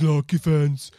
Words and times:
Lucky 0.00 0.38
Fans, 0.38 0.90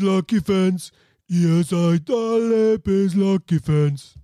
Lucky 0.00 0.40
Fans, 0.40 0.92
ihr 1.28 1.62
seid 1.62 2.08
alle 2.10 2.78
Lucky 3.14 3.58
Fans. 3.58 4.14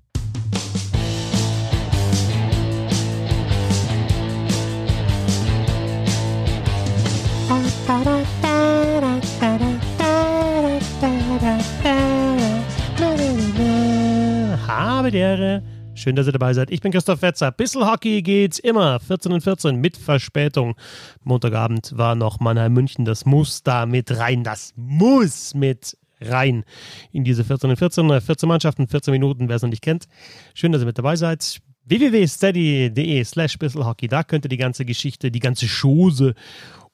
Habe 14.66 15.10
die 15.10 15.18
Ehre. 15.18 15.73
Schön, 15.96 16.16
dass 16.16 16.26
ihr 16.26 16.32
dabei 16.32 16.52
seid. 16.54 16.72
Ich 16.72 16.80
bin 16.80 16.90
Christoph 16.90 17.22
Wetzer. 17.22 17.52
Bissl 17.52 17.86
Hockey 17.86 18.20
geht's 18.22 18.58
immer. 18.58 18.98
14 18.98 19.32
und 19.32 19.40
14 19.42 19.76
mit 19.76 19.96
Verspätung. 19.96 20.74
Montagabend 21.22 21.92
war 21.96 22.16
noch 22.16 22.40
Mannheim 22.40 22.72
München. 22.72 23.04
Das 23.04 23.24
muss 23.24 23.62
da 23.62 23.86
mit 23.86 24.10
rein. 24.18 24.42
Das 24.42 24.74
muss 24.76 25.54
mit 25.54 25.96
rein 26.20 26.64
in 27.12 27.22
diese 27.22 27.44
14 27.44 27.70
und 27.70 27.76
14. 27.76 28.20
14 28.20 28.48
Mannschaften, 28.48 28.88
14 28.88 29.12
Minuten, 29.12 29.48
wer 29.48 29.56
es 29.56 29.62
noch 29.62 29.70
nicht 29.70 29.82
kennt. 29.82 30.06
Schön, 30.54 30.72
dass 30.72 30.82
ihr 30.82 30.86
mit 30.86 30.98
dabei 30.98 31.14
seid 31.14 31.60
www.steady.de 31.86 33.24
slash 33.24 33.58
bisselhockey. 33.58 34.08
Da 34.08 34.22
könnt 34.22 34.46
ihr 34.46 34.48
die 34.48 34.56
ganze 34.56 34.84
Geschichte, 34.84 35.30
die 35.30 35.40
ganze 35.40 35.66
Chose 35.66 36.34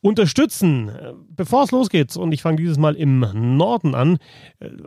unterstützen. 0.03 0.91
Bevor 1.29 1.65
es 1.65 1.71
losgeht, 1.71 2.17
und 2.17 2.33
ich 2.33 2.43
fange 2.43 2.57
dieses 2.57 2.79
Mal 2.79 2.97
im 2.97 3.21
Norden 3.57 3.95
an, 3.95 4.19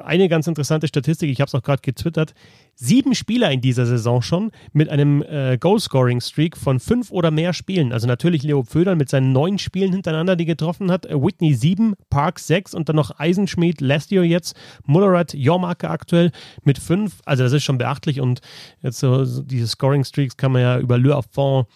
eine 0.04 0.28
ganz 0.28 0.48
interessante 0.48 0.88
Statistik, 0.88 1.30
ich 1.30 1.40
habe 1.40 1.48
es 1.48 1.56
auch 1.56 1.62
gerade 1.62 1.82
getwittert, 1.82 2.34
sieben 2.76 3.14
Spieler 3.14 3.52
in 3.52 3.62
dieser 3.62 3.86
Saison 3.86 4.24
schon 4.24 4.52
mit 4.72 4.90
einem 4.90 5.22
äh, 5.22 5.60
Goal-Scoring-Streak 5.60 6.58
von 6.58 6.80
fünf 6.80 7.12
oder 7.12 7.30
mehr 7.30 7.54
Spielen. 7.54 7.94
Also 7.94 8.08
natürlich 8.08 8.42
Leo 8.42 8.64
Pföderl 8.64 8.96
mit 8.96 9.10
seinen 9.10 9.32
neun 9.32 9.60
Spielen 9.60 9.92
hintereinander, 9.92 10.36
die 10.36 10.46
getroffen 10.46 10.90
hat, 10.90 11.06
Whitney 11.06 11.54
sieben, 11.54 11.94
Park 12.10 12.40
sechs 12.40 12.74
und 12.74 12.90
dann 12.90 12.96
noch 12.96 13.20
Eisenschmied, 13.20 13.80
Lestio 13.80 14.24
jetzt, 14.24 14.56
Mullerat, 14.88 15.36
Jormarke 15.36 15.92
aktuell 15.92 16.32
mit 16.64 16.80
fünf. 16.80 17.22
Also 17.26 17.44
das 17.44 17.54
ist 17.54 17.64
schon 17.64 17.78
beachtlich 17.78 18.20
und 18.20 18.42
jetzt 18.82 18.98
so, 19.00 19.24
so 19.24 19.44
diese 19.44 19.68
Scoring-Streaks 19.68 20.38
kann 20.38 20.52
man 20.52 20.64
ja 20.64 20.80
über 20.80 20.98
Le 20.98 21.16
Affont 21.16 21.68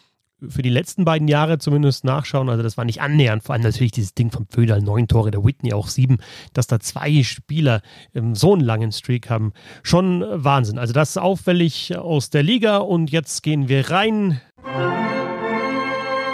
für 0.47 0.61
die 0.61 0.69
letzten 0.69 1.05
beiden 1.05 1.27
Jahre 1.27 1.57
zumindest 1.57 2.03
nachschauen. 2.03 2.49
Also 2.49 2.63
das 2.63 2.77
war 2.77 2.85
nicht 2.85 3.01
annähernd. 3.01 3.43
Vor 3.43 3.53
allem 3.53 3.63
natürlich 3.63 3.91
dieses 3.91 4.13
Ding 4.13 4.31
vom 4.31 4.45
Föderl, 4.47 4.81
neun 4.81 5.07
Tore, 5.07 5.31
der 5.31 5.43
Whitney 5.43 5.73
auch 5.73 5.87
sieben, 5.87 6.17
dass 6.53 6.67
da 6.67 6.79
zwei 6.79 7.23
Spieler 7.23 7.81
so 8.33 8.53
einen 8.53 8.61
langen 8.61 8.91
Streak 8.91 9.29
haben. 9.29 9.53
Schon 9.83 10.23
Wahnsinn. 10.27 10.77
Also 10.77 10.93
das 10.93 11.11
ist 11.11 11.17
auffällig 11.17 11.97
aus 11.97 12.29
der 12.29 12.43
Liga. 12.43 12.77
Und 12.77 13.11
jetzt 13.11 13.43
gehen 13.43 13.67
wir 13.67 13.89
rein 13.89 14.39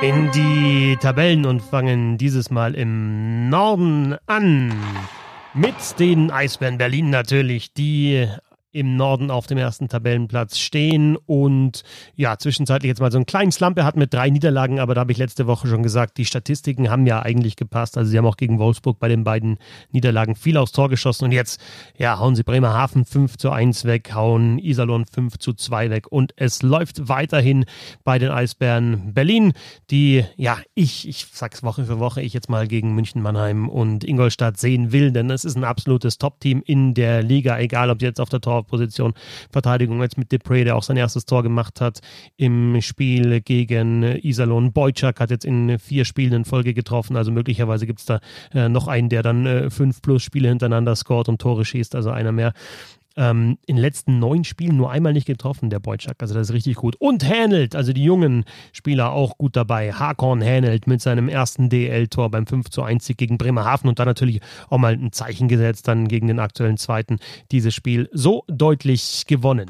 in 0.01 0.29
die 0.31 0.97
Tabellen 0.99 1.45
und 1.45 1.61
fangen 1.61 2.17
dieses 2.17 2.49
Mal 2.49 2.75
im 2.75 3.47
Norden 3.47 4.17
an. 4.25 4.73
Mit 5.53 5.75
den 5.99 6.29
Eisbären 6.29 6.77
Berlin 6.77 7.09
natürlich, 7.09 7.73
die 7.73 8.27
im 8.73 8.97
Norden 8.97 9.31
auf 9.31 9.47
dem 9.47 9.57
ersten 9.57 9.87
Tabellenplatz 9.87 10.57
stehen. 10.57 11.15
Und 11.15 11.83
ja, 12.15 12.37
zwischenzeitlich 12.37 12.89
jetzt 12.89 12.99
mal 12.99 13.11
so 13.11 13.17
einen 13.17 13.25
kleinen 13.25 13.51
Slump. 13.51 13.79
Hat 13.79 13.95
mit 13.95 14.13
drei 14.13 14.29
Niederlagen, 14.29 14.79
aber 14.79 14.95
da 14.95 15.01
habe 15.01 15.11
ich 15.11 15.17
letzte 15.17 15.47
Woche 15.47 15.67
schon 15.67 15.83
gesagt, 15.83 16.17
die 16.17 16.25
Statistiken 16.25 16.89
haben 16.89 17.05
ja 17.05 17.21
eigentlich 17.21 17.55
gepasst. 17.55 17.97
Also 17.97 18.11
sie 18.11 18.17
haben 18.17 18.25
auch 18.25 18.37
gegen 18.37 18.59
Wolfsburg 18.59 18.99
bei 18.99 19.07
den 19.07 19.23
beiden 19.23 19.57
Niederlagen 19.91 20.35
viel 20.35 20.57
aufs 20.57 20.71
Tor 20.71 20.89
geschossen. 20.89 21.25
Und 21.25 21.31
jetzt, 21.31 21.61
ja, 21.97 22.19
hauen 22.19 22.35
sie 22.35 22.43
Bremerhaven 22.43 23.05
5 23.05 23.37
zu 23.37 23.51
1 23.51 23.85
weg, 23.85 24.13
hauen 24.13 24.57
Iserlohn 24.59 25.05
5 25.05 25.37
zu 25.37 25.53
2 25.53 25.89
weg. 25.89 26.11
Und 26.11 26.33
es 26.35 26.61
läuft 26.63 27.07
weiterhin 27.07 27.65
bei 28.03 28.19
den 28.19 28.31
Eisbären 28.31 29.13
Berlin, 29.13 29.53
die, 29.91 30.25
ja, 30.35 30.57
ich, 30.73 31.07
ich 31.07 31.27
sag's 31.31 31.63
Woche 31.63 31.85
für 31.85 31.99
Woche, 31.99 32.21
ich 32.21 32.33
jetzt 32.33 32.49
mal 32.49 32.67
gegen 32.67 32.95
München, 32.95 33.21
Mannheim 33.21 33.69
und 33.69 34.03
Ingolstadt 34.03 34.57
sehen 34.57 34.91
will, 34.91 35.11
denn 35.11 35.29
es 35.29 35.45
ist 35.45 35.55
ein 35.55 35.63
absolutes 35.63 36.17
Top-Team 36.17 36.63
in 36.65 36.93
der 36.95 37.21
Liga, 37.21 37.59
egal 37.59 37.89
ob 37.89 38.01
jetzt 38.01 38.19
auf 38.19 38.29
der 38.29 38.41
Tor 38.41 38.62
Torposition. 38.63 39.13
Verteidigung 39.51 40.01
jetzt 40.01 40.17
mit 40.17 40.31
Depre, 40.31 40.63
der 40.63 40.75
auch 40.75 40.83
sein 40.83 40.97
erstes 40.97 41.25
Tor 41.25 41.43
gemacht 41.43 41.81
hat 41.81 41.99
im 42.37 42.81
Spiel 42.81 43.41
gegen 43.41 44.03
Iserlohn. 44.03 44.71
Boyczak 44.71 45.19
hat 45.19 45.31
jetzt 45.31 45.45
in 45.45 45.77
vier 45.79 46.05
Spielen 46.05 46.33
in 46.33 46.45
Folge 46.45 46.73
getroffen, 46.73 47.15
also 47.15 47.31
möglicherweise 47.31 47.85
gibt 47.85 47.99
es 47.99 48.05
da 48.05 48.19
äh, 48.53 48.69
noch 48.69 48.87
einen, 48.87 49.09
der 49.09 49.23
dann 49.23 49.45
äh, 49.45 49.69
fünf 49.69 50.01
plus 50.01 50.23
Spiele 50.23 50.49
hintereinander 50.49 50.95
scoret 50.95 51.29
und 51.29 51.39
Tore 51.39 51.65
schießt, 51.65 51.95
also 51.95 52.09
einer 52.09 52.31
mehr. 52.31 52.53
Ähm, 53.15 53.57
in 53.65 53.75
den 53.75 53.81
letzten 53.81 54.19
neun 54.19 54.43
Spielen 54.43 54.77
nur 54.77 54.89
einmal 54.91 55.13
nicht 55.13 55.27
getroffen, 55.27 55.69
der 55.69 55.79
Boyczak. 55.79 56.15
Also 56.19 56.33
das 56.33 56.49
ist 56.49 56.53
richtig 56.53 56.75
gut. 56.75 56.95
Und 56.97 57.27
Hänelt, 57.27 57.75
also 57.75 57.93
die 57.93 58.03
jungen 58.03 58.45
Spieler 58.71 59.11
auch 59.11 59.37
gut 59.37 59.55
dabei. 59.55 59.93
Hakon 59.93 60.41
Hänelt 60.41 60.87
mit 60.87 61.01
seinem 61.01 61.29
ersten 61.29 61.69
DL-Tor 61.69 62.31
beim 62.31 62.47
5 62.47 62.69
zu 62.69 62.81
1 62.81 63.05
Sieg 63.05 63.17
gegen 63.17 63.37
Bremerhaven 63.37 63.87
und 63.89 63.99
dann 63.99 64.07
natürlich 64.07 64.41
auch 64.69 64.77
mal 64.77 64.93
ein 64.93 65.11
Zeichen 65.11 65.47
gesetzt, 65.47 65.87
dann 65.87 66.07
gegen 66.07 66.27
den 66.27 66.39
aktuellen 66.39 66.77
Zweiten 66.77 67.19
dieses 67.51 67.73
Spiel 67.75 68.09
so 68.13 68.43
deutlich 68.47 69.25
gewonnen. 69.27 69.67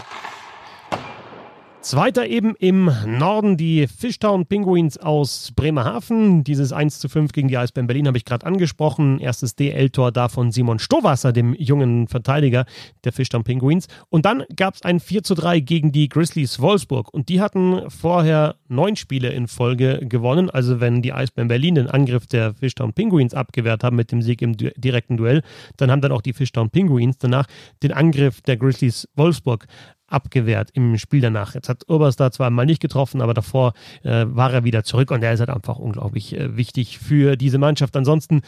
Zweiter 1.84 2.28
eben 2.28 2.56
im 2.56 2.90
Norden 3.06 3.58
die 3.58 3.88
Fishtown 3.88 4.46
Penguins 4.46 4.98
aus 4.98 5.52
Bremerhaven. 5.54 6.46
Dieses 6.46 6.72
1 6.72 7.00
zu 7.00 7.10
5 7.10 7.34
gegen 7.34 7.50
die 7.50 7.58
Eisbären 7.58 7.88
Berlin 7.88 8.08
habe 8.08 8.18
ich 8.18 8.24
gerade 8.24 8.46
angesprochen. 8.46 9.20
Erstes 9.20 9.58
DL-Tor 9.58 10.14
da 10.14 10.30
von 10.30 10.54
Simon 10.54 10.80
Stowasser, 10.80 11.34
dem 11.34 11.54
jungen 11.54 12.08
Verteidiger 12.08 12.64
der 13.04 13.12
Fishtown 13.12 13.44
Penguins. 13.44 13.88
Und 14.08 14.26
dann 14.26 14.46
gab 14.56 14.76
es 14.76 14.84
ein 14.84 15.02
4 15.02 15.24
zu 15.24 15.36
3 15.36 15.60
gegen 15.60 15.92
die 15.92 16.08
Grizzlies 16.08 16.62
Wolfsburg. 16.62 17.14
Und 17.14 17.28
die 17.28 17.42
hatten 17.42 17.90
vorher 17.90 18.56
neun 18.70 18.96
Spiele 18.96 19.34
in 19.34 19.50
Folge 19.50 20.08
gewonnen. 20.08 20.50
Also 20.50 20.80
wenn 20.80 21.02
die 21.02 21.12
Eisbären 21.12 21.50
Berlin 21.50 21.76
den 21.76 21.90
Angriff 21.90 22.28
der 22.28 22.54
Fishtown 22.54 22.94
Penguins 22.94 23.34
abgewehrt 23.34 23.84
haben 23.84 23.98
mit 23.98 24.10
dem 24.14 24.22
Sieg 24.22 24.42
im 24.42 24.56
direkten 24.56 25.18
Duell, 25.18 25.42
dann 25.76 25.92
haben 25.92 26.00
dann 26.00 26.14
auch 26.14 26.22
die 26.22 26.32
Fishtown 26.32 26.70
Penguins 26.70 27.18
danach 27.18 27.46
den 27.84 27.92
Angriff 27.92 28.40
der 28.42 28.56
Grizzlies 28.56 29.06
Wolfsburg 29.18 29.68
abgewehrt 30.13 30.69
im 30.74 30.97
Spiel 30.97 31.22
danach. 31.22 31.56
Jetzt 31.56 31.69
hat 31.69 31.90
Urbers 31.90 32.16
da 32.16 32.31
zwar 32.31 32.50
mal 32.50 32.66
nicht 32.66 32.81
getroffen, 32.81 33.22
aber 33.22 33.34
davor 33.34 33.74
äh, 34.03 34.25
war 34.28 34.53
er 34.53 34.63
wieder 34.63 34.84
zurück 34.84 35.12
und 35.12 35.24
er 35.24 35.34
ist 35.34 35.40
halt 35.40 35.50
einfach 35.50 35.79
unglaublich 35.79 36.38
äh, 36.38 36.56
wichtig 36.56 37.00
für 37.00 37.35
diese 37.35 37.57
Mannschaft. 37.57 37.96
Ansonsten 37.96 38.41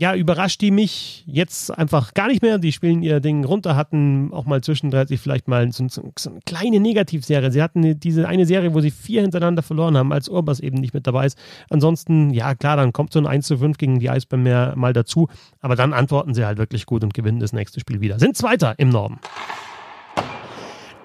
ja, 0.00 0.14
überrascht 0.14 0.62
die 0.62 0.70
mich 0.70 1.24
jetzt 1.26 1.76
einfach 1.76 2.14
gar 2.14 2.28
nicht 2.28 2.40
mehr. 2.40 2.56
Die 2.56 2.72
spielen 2.72 3.02
ihr 3.02 3.20
Ding 3.20 3.44
runter, 3.44 3.76
hatten 3.76 4.32
auch 4.32 4.46
mal 4.46 4.62
zwischendurch 4.62 5.08
vielleicht 5.20 5.46
mal 5.46 5.70
so, 5.72 5.86
so, 5.88 6.10
so, 6.18 6.30
eine 6.30 6.40
kleine 6.46 6.80
Negativserie. 6.80 7.52
Sie 7.52 7.62
hatten 7.62 8.00
diese 8.00 8.26
eine 8.26 8.46
Serie, 8.46 8.72
wo 8.72 8.80
sie 8.80 8.90
vier 8.90 9.20
hintereinander 9.20 9.62
verloren 9.62 9.98
haben, 9.98 10.10
als 10.10 10.30
Urbas 10.30 10.60
eben 10.60 10.78
nicht 10.78 10.94
mit 10.94 11.06
dabei 11.06 11.26
ist. 11.26 11.36
Ansonsten, 11.68 12.30
ja 12.30 12.54
klar, 12.54 12.78
dann 12.78 12.94
kommt 12.94 13.12
so 13.12 13.18
ein 13.18 13.26
1 13.26 13.46
zu 13.46 13.58
5 13.58 13.76
gegen 13.76 13.98
die 13.98 14.08
Eisbären 14.08 14.78
mal 14.78 14.94
dazu. 14.94 15.28
Aber 15.60 15.76
dann 15.76 15.92
antworten 15.92 16.32
sie 16.32 16.46
halt 16.46 16.56
wirklich 16.56 16.86
gut 16.86 17.04
und 17.04 17.12
gewinnen 17.12 17.38
das 17.38 17.52
nächste 17.52 17.78
Spiel 17.78 18.00
wieder. 18.00 18.18
Sind 18.18 18.38
Zweiter 18.38 18.78
im 18.78 18.88
Norden. 18.88 19.18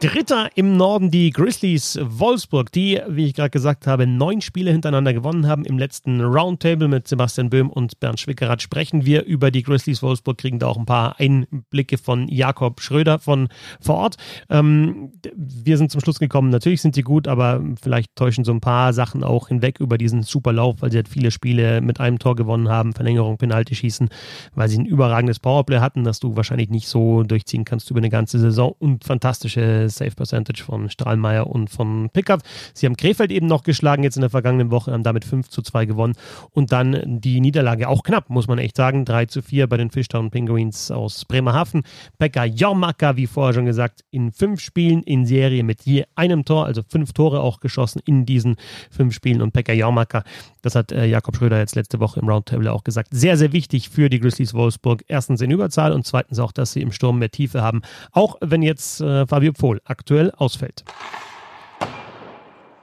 Dritter 0.05 0.49
im 0.53 0.77
Norden 0.77 1.09
die 1.09 1.31
Grizzlies 1.31 1.97
Wolfsburg, 1.99 2.71
die, 2.71 3.01
wie 3.07 3.25
ich 3.25 3.33
gerade 3.33 3.49
gesagt 3.49 3.87
habe, 3.87 4.05
neun 4.05 4.39
Spiele 4.39 4.69
hintereinander 4.69 5.13
gewonnen 5.13 5.47
haben. 5.47 5.65
Im 5.65 5.79
letzten 5.79 6.21
Roundtable 6.21 6.87
mit 6.87 7.07
Sebastian 7.07 7.49
Böhm 7.49 7.71
und 7.71 7.99
Bernd 7.99 8.19
Schwickerath 8.19 8.61
sprechen 8.61 9.07
wir 9.07 9.23
über 9.25 9.49
die 9.49 9.63
Grizzlies 9.63 10.03
Wolfsburg, 10.03 10.37
kriegen 10.37 10.59
da 10.59 10.67
auch 10.67 10.77
ein 10.77 10.85
paar 10.85 11.19
Einblicke 11.19 11.97
von 11.97 12.27
Jakob 12.27 12.81
Schröder 12.81 13.17
von 13.17 13.47
vor 13.81 13.95
Ort. 13.95 14.17
Ähm, 14.51 15.11
wir 15.33 15.79
sind 15.79 15.89
zum 15.89 16.01
Schluss 16.01 16.19
gekommen, 16.19 16.49
natürlich 16.49 16.83
sind 16.83 16.93
sie 16.93 17.01
gut, 17.01 17.27
aber 17.27 17.63
vielleicht 17.81 18.15
täuschen 18.15 18.43
so 18.43 18.51
ein 18.51 18.61
paar 18.61 18.93
Sachen 18.93 19.23
auch 19.23 19.47
hinweg 19.47 19.79
über 19.79 19.97
diesen 19.97 20.21
super 20.21 20.53
Lauf, 20.53 20.75
weil 20.81 20.91
sie 20.91 20.97
halt 20.97 21.09
viele 21.09 21.31
Spiele 21.31 21.81
mit 21.81 21.99
einem 21.99 22.19
Tor 22.19 22.35
gewonnen 22.35 22.69
haben, 22.69 22.93
Verlängerung, 22.93 23.37
Penalty 23.37 23.73
schießen, 23.73 24.09
weil 24.53 24.69
sie 24.69 24.77
ein 24.77 24.85
überragendes 24.85 25.39
Powerplay 25.39 25.79
hatten, 25.79 26.03
das 26.03 26.19
du 26.19 26.35
wahrscheinlich 26.35 26.69
nicht 26.69 26.87
so 26.87 27.23
durchziehen 27.23 27.65
kannst 27.65 27.89
über 27.89 27.99
eine 27.99 28.11
ganze 28.11 28.37
Saison 28.37 28.75
und 28.77 29.03
fantastische 29.03 29.89
Safe 29.95 30.11
Percentage 30.11 30.63
von 30.63 30.89
Strahlmeier 30.89 31.47
und 31.47 31.69
von 31.69 32.09
Pickard. 32.11 32.41
Sie 32.73 32.85
haben 32.85 32.97
Krefeld 32.97 33.31
eben 33.31 33.47
noch 33.47 33.63
geschlagen, 33.63 34.03
jetzt 34.03 34.17
in 34.17 34.21
der 34.21 34.29
vergangenen 34.29 34.71
Woche, 34.71 34.91
haben 34.91 35.03
damit 35.03 35.25
5 35.25 35.49
zu 35.49 35.61
2 35.61 35.85
gewonnen. 35.85 36.15
Und 36.51 36.71
dann 36.71 37.19
die 37.21 37.41
Niederlage 37.41 37.87
auch 37.87 38.03
knapp, 38.03 38.29
muss 38.29 38.47
man 38.47 38.57
echt 38.57 38.75
sagen. 38.75 39.05
3 39.05 39.25
zu 39.25 39.41
4 39.41 39.67
bei 39.67 39.77
den 39.77 39.91
Fishtown 39.91 40.31
Penguins 40.31 40.91
aus 40.91 41.25
Bremerhaven. 41.25 41.83
Pekka 42.17 42.45
Jormaka, 42.45 43.17
wie 43.17 43.27
vorher 43.27 43.53
schon 43.53 43.65
gesagt, 43.65 44.03
in 44.11 44.31
fünf 44.31 44.59
Spielen 44.61 45.03
in 45.03 45.25
Serie 45.25 45.63
mit 45.63 45.83
je 45.83 46.05
einem 46.15 46.45
Tor, 46.45 46.65
also 46.65 46.81
fünf 46.87 47.13
Tore 47.13 47.41
auch 47.41 47.59
geschossen 47.59 48.01
in 48.05 48.25
diesen 48.25 48.55
fünf 48.91 49.13
Spielen. 49.13 49.41
Und 49.41 49.51
Pekka 49.51 49.73
Jormaka, 49.73 50.23
das 50.61 50.75
hat 50.75 50.91
äh, 50.91 51.05
Jakob 51.05 51.35
Schröder 51.35 51.59
jetzt 51.59 51.75
letzte 51.75 51.99
Woche 51.99 52.19
im 52.19 52.29
Roundtable 52.29 52.71
auch 52.71 52.83
gesagt, 52.83 53.09
sehr, 53.11 53.37
sehr 53.37 53.53
wichtig 53.53 53.89
für 53.89 54.09
die 54.09 54.19
Grizzlies 54.19 54.53
Wolfsburg. 54.53 55.03
Erstens 55.07 55.41
in 55.41 55.51
Überzahl 55.51 55.91
und 55.91 56.05
zweitens 56.05 56.39
auch, 56.39 56.51
dass 56.51 56.73
sie 56.73 56.81
im 56.81 56.91
Sturm 56.91 57.19
mehr 57.19 57.31
Tiefe 57.31 57.61
haben. 57.61 57.81
Auch 58.11 58.37
wenn 58.41 58.61
jetzt 58.61 59.01
äh, 59.01 59.25
Fabio 59.27 59.53
Pfohl 59.53 59.74
aktuell 59.83 60.31
ausfällt. 60.31 60.83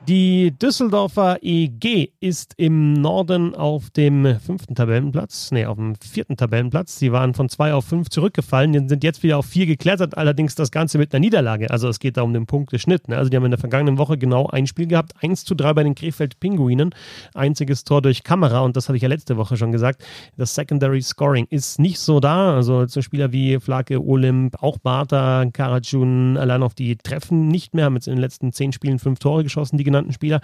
Die 0.08 0.50
Düsseldorfer 0.58 1.38
EG 1.42 2.10
ist 2.18 2.54
im 2.56 2.92
Norden 2.92 3.54
auf 3.54 3.88
dem 3.90 4.40
fünften 4.40 4.74
Tabellenplatz, 4.74 5.52
nee, 5.52 5.64
auf 5.64 5.76
dem 5.76 5.94
vierten 5.94 6.36
Tabellenplatz. 6.36 6.98
Sie 6.98 7.12
waren 7.12 7.34
von 7.34 7.48
zwei 7.48 7.72
auf 7.72 7.84
fünf 7.84 8.10
zurückgefallen, 8.10 8.88
sind 8.88 9.04
jetzt 9.04 9.22
wieder 9.22 9.38
auf 9.38 9.46
vier 9.46 9.64
geklettert, 9.64 10.18
allerdings 10.18 10.56
das 10.56 10.72
Ganze 10.72 10.98
mit 10.98 11.14
einer 11.14 11.20
Niederlage. 11.20 11.70
Also 11.70 11.88
es 11.88 12.00
geht 12.00 12.16
da 12.16 12.22
um 12.22 12.32
den 12.32 12.46
Punkteschnitt. 12.46 13.06
Ne? 13.06 13.16
Also 13.16 13.30
die 13.30 13.36
haben 13.36 13.44
in 13.44 13.52
der 13.52 13.60
vergangenen 13.60 13.96
Woche 13.96 14.18
genau 14.18 14.48
ein 14.48 14.66
Spiel 14.66 14.88
gehabt, 14.88 15.12
1 15.20 15.44
zu 15.44 15.54
3 15.54 15.72
bei 15.72 15.84
den 15.84 15.94
Krefeld-Pinguinen. 15.94 16.92
Einziges 17.34 17.84
Tor 17.84 18.02
durch 18.02 18.24
Kamera 18.24 18.62
und 18.62 18.76
das 18.76 18.88
hatte 18.88 18.96
ich 18.96 19.02
ja 19.02 19.08
letzte 19.08 19.36
Woche 19.36 19.56
schon 19.56 19.70
gesagt. 19.70 20.04
Das 20.36 20.56
Secondary 20.56 21.00
Scoring 21.00 21.46
ist 21.48 21.78
nicht 21.78 22.00
so 22.00 22.18
da. 22.18 22.56
Also 22.56 22.88
so 22.88 23.02
Spieler 23.02 23.30
wie 23.30 23.60
Flake, 23.60 24.04
Olymp, 24.04 24.60
auch 24.64 24.78
Barta, 24.78 25.44
Karajun, 25.52 26.36
allein 26.38 26.64
auf 26.64 26.74
die 26.74 26.96
treffen 26.96 27.46
nicht 27.46 27.72
mehr, 27.72 27.84
haben 27.84 27.94
jetzt 27.94 28.08
in 28.08 28.14
den 28.14 28.20
letzten 28.20 28.52
zehn 28.52 28.72
Spielen 28.72 28.98
fünf 28.98 29.20
Tore 29.20 29.44
geschossen, 29.44 29.78
die 29.78 29.91
genannten 29.92 30.12
Spieler. 30.12 30.40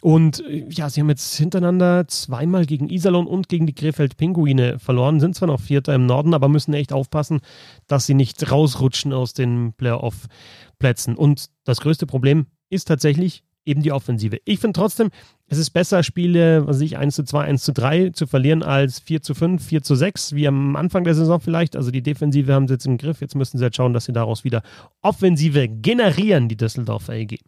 Und 0.00 0.44
äh, 0.46 0.66
ja, 0.70 0.88
sie 0.88 1.00
haben 1.00 1.08
jetzt 1.08 1.34
hintereinander 1.34 2.06
zweimal 2.08 2.66
gegen 2.66 2.88
Iserlohn 2.88 3.26
und 3.26 3.48
gegen 3.48 3.66
die 3.66 3.74
Krefeld 3.74 4.16
Pinguine 4.16 4.78
verloren, 4.78 5.20
sind 5.20 5.34
zwar 5.34 5.48
noch 5.48 5.60
Vierter 5.60 5.94
im 5.94 6.06
Norden, 6.06 6.34
aber 6.34 6.48
müssen 6.48 6.74
echt 6.74 6.92
aufpassen, 6.92 7.40
dass 7.86 8.06
sie 8.06 8.14
nicht 8.14 8.50
rausrutschen 8.50 9.12
aus 9.12 9.34
den 9.34 9.72
Playoff-Plätzen. 9.74 11.16
Und 11.16 11.46
das 11.64 11.80
größte 11.80 12.06
Problem 12.06 12.46
ist 12.70 12.86
tatsächlich 12.86 13.44
eben 13.64 13.82
die 13.82 13.92
Offensive. 13.92 14.38
Ich 14.44 14.60
finde 14.60 14.78
trotzdem, 14.78 15.10
es 15.46 15.58
ist 15.58 15.70
besser, 15.70 16.02
Spiele, 16.02 16.66
was 16.66 16.80
ich, 16.80 16.96
1 16.96 17.14
zu 17.14 17.24
2, 17.24 17.44
1 17.44 17.62
zu 17.62 17.72
3 17.72 18.10
zu 18.10 18.26
verlieren, 18.26 18.62
als 18.62 19.00
4 19.00 19.22
zu 19.22 19.34
5, 19.34 19.64
4 19.64 19.82
zu 19.82 19.94
6, 19.94 20.34
wie 20.34 20.46
am 20.46 20.76
Anfang 20.76 21.04
der 21.04 21.14
Saison 21.14 21.40
vielleicht. 21.40 21.76
Also 21.76 21.90
die 21.90 22.02
Defensive 22.02 22.52
haben 22.52 22.68
sie 22.68 22.74
jetzt 22.74 22.86
im 22.86 22.98
Griff. 22.98 23.20
Jetzt 23.20 23.34
müssen 23.34 23.58
sie 23.58 23.64
halt 23.64 23.76
schauen, 23.76 23.92
dass 23.92 24.04
sie 24.04 24.12
daraus 24.12 24.44
wieder 24.44 24.62
Offensive 25.02 25.68
generieren, 25.68 26.48
die 26.48 26.56
Düsseldorfer 26.56 27.14
EG. 27.14 27.38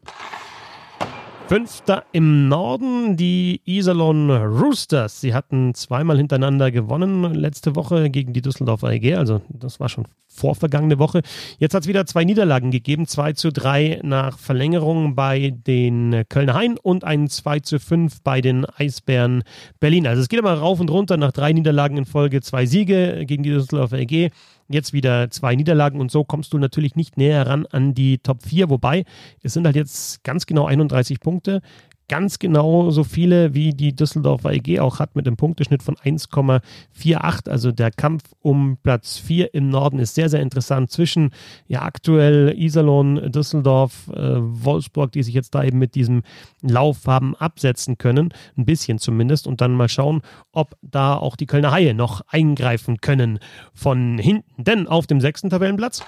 Fünfter 1.48 2.02
im 2.10 2.48
Norden, 2.48 3.16
die 3.16 3.60
Iserlohn 3.64 4.30
Roosters. 4.30 5.20
Sie 5.20 5.32
hatten 5.32 5.74
zweimal 5.74 6.16
hintereinander 6.16 6.72
gewonnen 6.72 7.34
letzte 7.34 7.76
Woche 7.76 8.10
gegen 8.10 8.32
die 8.32 8.42
Düsseldorfer 8.42 8.90
EG, 8.92 9.14
also 9.14 9.42
das 9.48 9.78
war 9.78 9.88
schon 9.88 10.06
vorvergangene 10.26 10.98
Woche. 10.98 11.22
Jetzt 11.58 11.74
hat 11.74 11.82
es 11.82 11.88
wieder 11.88 12.04
zwei 12.04 12.24
Niederlagen 12.24 12.72
gegeben, 12.72 13.06
2 13.06 13.32
zu 13.34 13.52
3 13.52 14.00
nach 14.02 14.38
Verlängerung 14.38 15.14
bei 15.14 15.54
den 15.56 16.24
Kölner 16.28 16.54
Hain 16.54 16.78
und 16.82 17.04
ein 17.04 17.28
2 17.28 17.60
zu 17.60 17.78
5 17.78 18.22
bei 18.22 18.40
den 18.40 18.64
Eisbären 18.64 19.44
Berlin. 19.80 20.06
Also 20.06 20.22
es 20.22 20.28
geht 20.28 20.40
immer 20.40 20.54
rauf 20.54 20.80
und 20.80 20.90
runter 20.90 21.16
nach 21.16 21.32
drei 21.32 21.52
Niederlagen 21.52 21.96
in 21.96 22.04
Folge, 22.06 22.40
zwei 22.42 22.66
Siege 22.66 23.24
gegen 23.24 23.44
die 23.44 23.50
Düsseldorfer 23.50 23.98
EG. 23.98 24.30
Jetzt 24.68 24.92
wieder 24.92 25.30
zwei 25.30 25.54
Niederlagen 25.54 26.00
und 26.00 26.10
so 26.10 26.24
kommst 26.24 26.52
du 26.52 26.58
natürlich 26.58 26.96
nicht 26.96 27.16
näher 27.16 27.46
ran 27.46 27.66
an 27.66 27.94
die 27.94 28.18
Top 28.18 28.42
4, 28.42 28.68
wobei 28.68 29.04
es 29.42 29.52
sind 29.52 29.64
halt 29.64 29.76
jetzt 29.76 30.24
ganz 30.24 30.46
genau 30.46 30.66
31 30.66 31.20
Punkte 31.20 31.60
ganz 32.08 32.38
genau 32.38 32.90
so 32.90 33.04
viele, 33.04 33.54
wie 33.54 33.70
die 33.70 33.94
Düsseldorfer 33.94 34.52
EG 34.52 34.80
auch 34.80 34.98
hat, 34.98 35.16
mit 35.16 35.26
einem 35.26 35.36
Punkteschnitt 35.36 35.82
von 35.82 35.96
1,48. 35.96 37.48
Also 37.48 37.72
der 37.72 37.90
Kampf 37.90 38.24
um 38.40 38.78
Platz 38.82 39.18
4 39.18 39.54
im 39.54 39.68
Norden 39.70 39.98
ist 39.98 40.14
sehr, 40.14 40.28
sehr 40.28 40.40
interessant 40.40 40.90
zwischen 40.90 41.30
ja 41.66 41.82
aktuell 41.82 42.54
Iserlohn, 42.56 43.30
Düsseldorf, 43.32 44.08
äh, 44.08 44.36
Wolfsburg, 44.38 45.12
die 45.12 45.22
sich 45.22 45.34
jetzt 45.34 45.54
da 45.54 45.64
eben 45.64 45.78
mit 45.78 45.94
diesem 45.94 46.22
Lauf 46.62 47.06
haben 47.06 47.34
absetzen 47.36 47.98
können, 47.98 48.32
ein 48.56 48.64
bisschen 48.64 48.98
zumindest, 48.98 49.46
und 49.46 49.60
dann 49.60 49.74
mal 49.74 49.88
schauen, 49.88 50.22
ob 50.52 50.76
da 50.82 51.16
auch 51.16 51.36
die 51.36 51.46
Kölner 51.46 51.72
Haie 51.72 51.94
noch 51.94 52.22
eingreifen 52.28 53.00
können 53.00 53.38
von 53.74 54.18
hinten. 54.18 54.62
Denn 54.62 54.86
auf 54.86 55.06
dem 55.06 55.20
sechsten 55.20 55.50
Tabellenplatz 55.50 56.04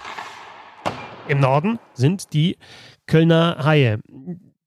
im 1.28 1.40
Norden 1.40 1.78
sind 1.94 2.32
die 2.32 2.56
Kölner 3.06 3.58
Haie. 3.64 4.00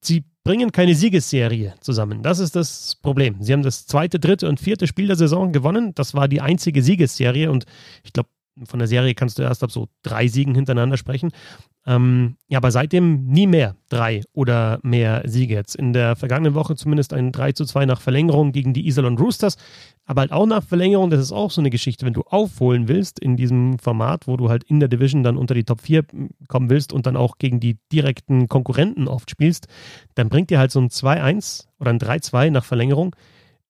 Sie 0.04 0.24
bringen 0.44 0.72
keine 0.72 0.96
Siegesserie 0.96 1.76
zusammen. 1.80 2.24
Das 2.24 2.40
ist 2.40 2.56
das 2.56 2.96
Problem. 2.96 3.42
Sie 3.42 3.54
haben 3.54 3.62
das 3.62 3.86
zweite, 3.86 4.20
dritte 4.20 4.50
und 4.50 4.60
vierte 4.60 4.88
Spiel 4.88 5.08
der 5.08 5.16
Saison 5.16 5.52
gewonnen. 5.52 5.94
Das 5.96 6.14
war 6.14 6.28
die 6.28 6.42
einzige 6.42 6.82
Siegesserie 6.82 7.52
und 7.52 7.66
ich 8.04 8.12
glaube, 8.12 8.30
von 8.66 8.80
der 8.80 8.88
Serie 8.88 9.14
kannst 9.14 9.40
du 9.40 9.44
erst 9.44 9.64
ab 9.64 9.72
so 9.72 9.88
drei 10.04 10.28
Siegen 10.28 10.56
hintereinander 10.56 10.98
sprechen. 10.98 11.32
Ähm, 11.88 12.36
ja, 12.48 12.60
aber 12.60 12.70
seitdem 12.70 13.26
nie 13.26 13.48
mehr 13.48 13.76
drei 13.90 14.22
oder 14.34 14.80
mehr 14.84 15.24
Siege. 15.26 15.56
Jetzt 15.56 15.76
in 15.76 15.94
der 15.94 16.16
vergangenen 16.16 16.54
Woche 16.54 16.76
zumindest 16.76 17.12
ein 17.14 17.32
3 17.32 17.54
zu 17.54 17.66
2 17.66 17.86
nach 17.86 18.02
Verlängerung 18.02 18.52
gegen 18.52 18.74
die 18.74 18.86
Iserlohn 18.86 19.18
Roosters. 19.18 19.58
Aber 20.06 20.22
halt 20.22 20.32
auch 20.32 20.46
nach 20.46 20.64
Verlängerung, 20.64 21.10
das 21.10 21.20
ist 21.20 21.32
auch 21.32 21.50
so 21.50 21.62
eine 21.62 21.72
Geschichte, 21.72 22.06
wenn 22.06 22.14
du 22.14 22.22
aufholen 22.22 22.88
willst 22.88 23.20
in 23.20 23.36
diesem 23.36 23.80
Format, 23.80 24.28
wo 24.28 24.38
du 24.38 24.50
halt 24.50 24.64
in 24.64 24.80
der 24.80 24.90
Division 24.90 25.24
dann 25.24 25.38
unter 25.38 25.56
die 25.56 25.64
Top 25.64 25.82
4 25.82 26.06
kommen 26.48 26.70
willst 26.70 26.94
und 26.94 27.08
dann 27.08 27.18
auch 27.18 27.40
gegen 27.40 27.60
die 27.60 27.78
direkten 27.92 28.48
Konkurrenten 28.48 29.08
oft 29.08 29.32
spielst, 29.32 29.68
dann 30.14 30.30
bringt 30.30 30.52
dir 30.52 30.60
halt 30.60 30.72
so 30.72 30.80
ein 30.80 30.90
2-1 30.90 31.66
oder 31.80 31.90
ein 31.92 32.00
3-2 32.00 32.52
nach 32.52 32.66
Verlängerung 32.66 33.16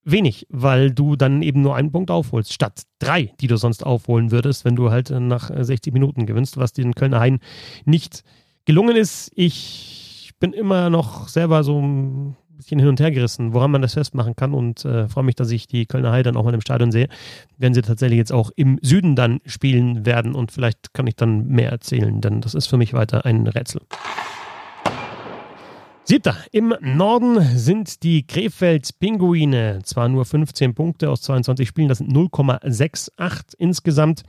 wenig, 0.04 0.48
weil 0.50 0.92
du 0.92 1.16
dann 1.16 1.42
eben 1.42 1.62
nur 1.62 1.76
einen 1.76 1.92
Punkt 1.92 2.12
aufholst, 2.12 2.54
statt 2.54 2.84
drei, 3.00 3.34
die 3.40 3.48
du 3.48 3.58
sonst 3.58 3.86
aufholen 3.86 4.32
würdest, 4.32 4.66
wenn 4.66 4.76
du 4.76 4.92
halt 4.92 5.10
nach 5.10 5.52
60 5.54 5.94
Minuten 5.94 6.26
gewinnst, 6.26 6.58
was 6.58 6.74
den 6.74 6.96
Kölner 6.96 7.20
Hain 7.20 7.40
nicht 7.86 8.24
gelungen 8.66 8.96
ist. 8.96 9.32
Ich 9.36 10.32
bin 10.40 10.54
immer 10.54 10.90
noch 10.90 11.28
selber 11.28 11.64
so 11.64 11.80
ein 11.80 12.36
bisschen 12.58 12.80
hin 12.80 12.88
und 12.88 13.00
her 13.00 13.12
gerissen, 13.12 13.54
woran 13.54 13.72
man 13.72 13.82
das 13.82 13.94
festmachen 13.94 14.36
kann 14.36 14.54
und 14.54 14.86
äh, 14.86 15.08
freue 15.08 15.24
mich, 15.24 15.36
dass 15.36 15.52
ich 15.52 15.68
die 15.68 15.86
Kölner 15.86 16.12
Haie 16.12 16.24
dann 16.24 16.38
auch 16.38 16.44
mal 16.44 16.54
im 16.54 16.62
Stadion 16.62 16.92
sehe, 16.92 17.08
wenn 17.58 17.74
sie 17.74 17.82
tatsächlich 17.82 18.18
jetzt 18.18 18.32
auch 18.32 18.52
im 18.56 18.80
Süden 18.82 19.16
dann 19.16 19.40
spielen 19.46 20.06
werden 20.06 20.36
und 20.36 20.52
vielleicht 20.52 20.94
kann 20.94 21.08
ich 21.08 21.16
dann 21.16 21.48
mehr 21.48 21.72
erzählen, 21.72 22.22
denn 22.22 22.42
das 22.42 22.54
ist 22.54 22.68
für 22.68 22.78
mich 22.78 22.94
weiter 22.94 23.26
ein 23.26 23.48
Rätsel. 23.48 23.82
Siebter. 26.12 26.36
Im 26.52 26.76
Norden 26.82 27.40
sind 27.58 28.04
die 28.04 28.28
Krefeld-Pinguine. 28.28 29.80
Zwar 29.86 30.10
nur 30.10 30.26
15 30.26 30.76
Punkte 30.76 31.10
aus 31.10 31.22
22 31.22 31.66
Spielen, 31.66 31.88
das 31.88 32.00
sind 32.00 32.12
0,68 32.12 33.56
insgesamt. 33.58 34.24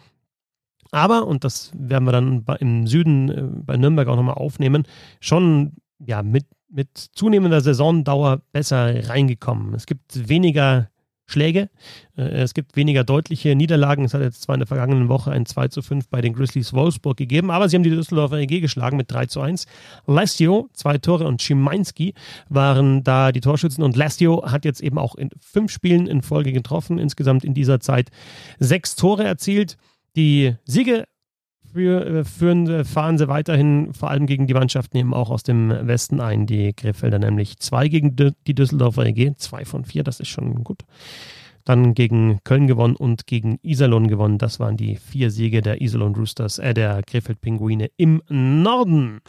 Aber, 0.92 1.26
und 1.26 1.42
das 1.42 1.72
werden 1.74 2.04
wir 2.04 2.12
dann 2.12 2.44
im 2.60 2.86
Süden 2.86 3.28
äh, 3.30 3.42
bei 3.64 3.76
Nürnberg 3.76 4.06
auch 4.06 4.14
nochmal 4.14 4.36
aufnehmen, 4.36 4.86
schon 5.18 5.72
ja, 5.98 6.22
mit, 6.22 6.46
mit 6.68 6.96
zunehmender 6.96 7.60
Saisondauer 7.60 8.42
besser 8.52 9.08
reingekommen. 9.08 9.74
Es 9.74 9.86
gibt 9.86 10.28
weniger 10.28 10.88
Schläge. 11.32 11.70
Äh, 12.16 12.22
es 12.22 12.54
gibt 12.54 12.76
weniger 12.76 13.04
deutliche 13.04 13.54
Niederlagen. 13.56 14.04
Es 14.04 14.14
hat 14.14 14.20
jetzt 14.20 14.42
zwar 14.42 14.54
in 14.54 14.60
der 14.60 14.66
vergangenen 14.66 15.08
Woche 15.08 15.32
ein 15.32 15.46
2 15.46 15.68
zu 15.68 15.82
5 15.82 16.08
bei 16.08 16.20
den 16.20 16.34
Grizzlies 16.34 16.72
Wolfsburg 16.72 17.16
gegeben, 17.16 17.50
aber 17.50 17.68
sie 17.68 17.76
haben 17.76 17.82
die 17.82 17.90
Düsseldorfer 17.90 18.38
EG 18.38 18.60
geschlagen 18.60 18.96
mit 18.96 19.10
3 19.10 19.26
zu 19.26 19.40
1. 19.40 19.66
Lastio, 20.06 20.68
zwei 20.74 20.98
Tore 20.98 21.26
und 21.26 21.42
Schimanski 21.42 22.14
waren 22.48 23.02
da 23.02 23.32
die 23.32 23.40
Torschützen 23.40 23.82
und 23.82 23.96
Lastio 23.96 24.44
hat 24.50 24.64
jetzt 24.64 24.80
eben 24.80 24.98
auch 24.98 25.14
in 25.14 25.30
fünf 25.40 25.72
Spielen 25.72 26.06
in 26.06 26.22
Folge 26.22 26.52
getroffen, 26.52 26.98
insgesamt 26.98 27.44
in 27.44 27.54
dieser 27.54 27.80
Zeit 27.80 28.10
sechs 28.58 28.94
Tore 28.94 29.24
erzielt. 29.24 29.76
Die 30.14 30.54
Siege 30.64 31.06
äh, 31.76 32.24
führen, 32.24 32.68
äh, 32.68 32.84
fahren 32.84 33.18
sie 33.18 33.28
weiterhin 33.28 33.92
vor 33.92 34.10
allem 34.10 34.26
gegen 34.26 34.46
die 34.46 34.54
Mannschaften 34.54 34.96
eben 34.96 35.14
auch 35.14 35.30
aus 35.30 35.42
dem 35.42 35.70
Westen 35.70 36.20
ein. 36.20 36.46
Die 36.46 36.72
Krefelder 36.72 37.18
nämlich 37.18 37.58
zwei 37.58 37.88
gegen 37.88 38.16
die 38.16 38.54
Düsseldorfer 38.54 39.06
EG, 39.06 39.34
zwei 39.36 39.64
von 39.64 39.84
vier, 39.84 40.04
das 40.04 40.20
ist 40.20 40.28
schon 40.28 40.64
gut. 40.64 40.82
Dann 41.64 41.94
gegen 41.94 42.40
Köln 42.44 42.66
gewonnen 42.66 42.96
und 42.96 43.26
gegen 43.26 43.58
Iserlohn 43.62 44.08
gewonnen. 44.08 44.38
Das 44.38 44.58
waren 44.58 44.76
die 44.76 44.96
vier 44.96 45.30
Siege 45.30 45.62
der 45.62 45.80
Iserlohn 45.80 46.14
Roosters, 46.14 46.58
äh, 46.58 46.74
der 46.74 47.02
Krefeld 47.02 47.40
Pinguine 47.40 47.90
im 47.96 48.22
Norden. 48.28 49.20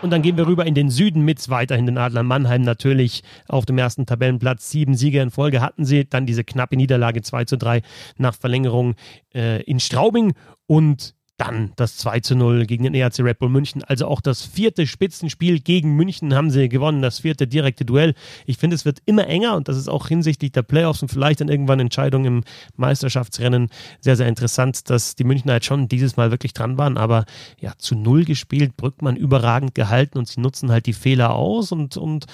Und 0.00 0.10
dann 0.10 0.22
gehen 0.22 0.36
wir 0.36 0.46
rüber 0.46 0.64
in 0.64 0.74
den 0.74 0.90
Süden 0.90 1.24
mit 1.24 1.48
weiterhin 1.50 1.86
den 1.86 1.98
Adler 1.98 2.22
Mannheim 2.22 2.62
natürlich 2.62 3.22
auf 3.48 3.66
dem 3.66 3.78
ersten 3.78 4.06
Tabellenplatz. 4.06 4.70
Sieben 4.70 4.94
Siege 4.94 5.20
in 5.20 5.30
Folge 5.30 5.60
hatten 5.60 5.84
sie. 5.84 6.08
Dann 6.08 6.24
diese 6.24 6.44
knappe 6.44 6.76
Niederlage 6.76 7.22
2 7.22 7.44
zu 7.44 7.58
3 7.58 7.82
nach 8.16 8.34
Verlängerung 8.34 8.94
äh, 9.34 9.62
in 9.62 9.80
Straubing. 9.80 10.34
Und 10.66 11.14
dann 11.38 11.72
das 11.76 11.96
2 11.98 12.20
zu 12.20 12.34
0 12.34 12.66
gegen 12.66 12.82
den 12.82 12.94
ERC 12.94 13.20
Red 13.20 13.38
Bull 13.38 13.48
München. 13.48 13.84
Also 13.84 14.08
auch 14.08 14.20
das 14.20 14.44
vierte 14.44 14.86
Spitzenspiel 14.88 15.60
gegen 15.60 15.94
München 15.94 16.34
haben 16.34 16.50
sie 16.50 16.68
gewonnen, 16.68 17.00
das 17.00 17.20
vierte 17.20 17.46
direkte 17.46 17.84
Duell. 17.84 18.14
Ich 18.44 18.58
finde, 18.58 18.74
es 18.74 18.84
wird 18.84 18.98
immer 19.06 19.26
enger 19.28 19.56
und 19.56 19.68
das 19.68 19.76
ist 19.76 19.88
auch 19.88 20.08
hinsichtlich 20.08 20.50
der 20.50 20.62
Playoffs 20.62 21.00
und 21.00 21.08
vielleicht 21.08 21.40
dann 21.40 21.48
irgendwann 21.48 21.78
Entscheidungen 21.78 22.26
im 22.26 22.44
Meisterschaftsrennen 22.76 23.68
sehr, 24.00 24.16
sehr 24.16 24.26
interessant, 24.26 24.90
dass 24.90 25.14
die 25.14 25.22
Münchner 25.22 25.54
jetzt 25.54 25.66
schon 25.66 25.86
dieses 25.86 26.16
Mal 26.16 26.32
wirklich 26.32 26.54
dran 26.54 26.76
waren. 26.76 26.98
Aber 26.98 27.24
ja, 27.60 27.72
zu 27.78 27.94
Null 27.94 28.24
gespielt, 28.24 28.76
Brückmann 28.76 29.14
überragend 29.14 29.76
gehalten 29.76 30.18
und 30.18 30.26
sie 30.26 30.40
nutzen 30.40 30.72
halt 30.72 30.86
die 30.86 30.92
Fehler 30.92 31.34
aus 31.34 31.70
und, 31.70 31.96
und, 31.96 32.26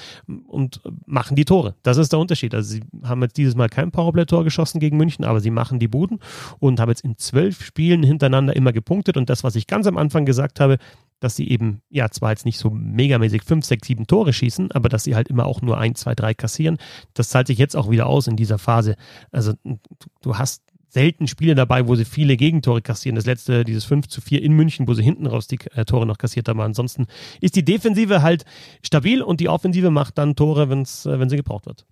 und 0.46 0.80
machen 1.04 1.37
die 1.37 1.44
Tore. 1.44 1.75
Das 1.82 1.99
ist 1.99 2.12
der 2.12 2.18
Unterschied. 2.18 2.54
Also 2.54 2.73
sie 2.76 2.80
haben 3.02 3.20
jetzt 3.20 3.37
dieses 3.37 3.54
Mal 3.54 3.68
kein 3.68 3.90
Powerplay-Tor 3.90 4.44
geschossen 4.44 4.80
gegen 4.80 4.96
München, 4.96 5.26
aber 5.26 5.40
sie 5.40 5.50
machen 5.50 5.78
die 5.78 5.88
Buden 5.88 6.20
und 6.58 6.80
haben 6.80 6.88
jetzt 6.88 7.04
in 7.04 7.18
zwölf 7.18 7.62
Spielen 7.62 8.02
hintereinander 8.02 8.56
immer 8.56 8.73
gepunktet 8.73 8.93
gepunktet 8.94 9.16
und 9.16 9.28
das, 9.28 9.42
was 9.42 9.56
ich 9.56 9.66
ganz 9.66 9.86
am 9.86 9.96
Anfang 9.96 10.24
gesagt 10.24 10.60
habe, 10.60 10.78
dass 11.20 11.36
sie 11.36 11.48
eben, 11.48 11.80
ja, 11.90 12.10
zwar 12.10 12.30
jetzt 12.30 12.44
nicht 12.44 12.58
so 12.58 12.70
megamäßig 12.70 13.42
5, 13.42 13.64
6, 13.64 13.86
7 13.86 14.06
Tore 14.06 14.32
schießen, 14.32 14.72
aber 14.72 14.88
dass 14.88 15.04
sie 15.04 15.14
halt 15.14 15.28
immer 15.28 15.46
auch 15.46 15.62
nur 15.62 15.78
1, 15.78 16.00
2, 16.00 16.14
3 16.14 16.34
kassieren, 16.34 16.78
das 17.14 17.28
zahlt 17.28 17.46
sich 17.46 17.58
jetzt 17.58 17.76
auch 17.76 17.90
wieder 17.90 18.06
aus 18.06 18.26
in 18.26 18.36
dieser 18.36 18.58
Phase. 18.58 18.96
Also 19.32 19.54
du 20.20 20.38
hast 20.38 20.62
selten 20.88 21.26
Spiele 21.26 21.56
dabei, 21.56 21.88
wo 21.88 21.96
sie 21.96 22.04
viele 22.04 22.36
Gegentore 22.36 22.80
kassieren. 22.80 23.16
Das 23.16 23.26
letzte, 23.26 23.64
dieses 23.64 23.84
5 23.84 24.06
zu 24.06 24.20
4 24.20 24.42
in 24.42 24.52
München, 24.52 24.86
wo 24.86 24.94
sie 24.94 25.02
hinten 25.02 25.26
raus 25.26 25.48
die 25.48 25.58
äh, 25.74 25.84
Tore 25.84 26.06
noch 26.06 26.18
kassiert 26.18 26.48
haben. 26.48 26.60
Ansonsten 26.60 27.06
ist 27.40 27.56
die 27.56 27.64
Defensive 27.64 28.22
halt 28.22 28.44
stabil 28.80 29.20
und 29.20 29.40
die 29.40 29.48
Offensive 29.48 29.90
macht 29.90 30.18
dann 30.18 30.36
Tore, 30.36 30.68
wenn's, 30.68 31.04
äh, 31.04 31.18
wenn 31.18 31.28
sie 31.28 31.36
gebraucht 31.36 31.66
wird. 31.66 31.84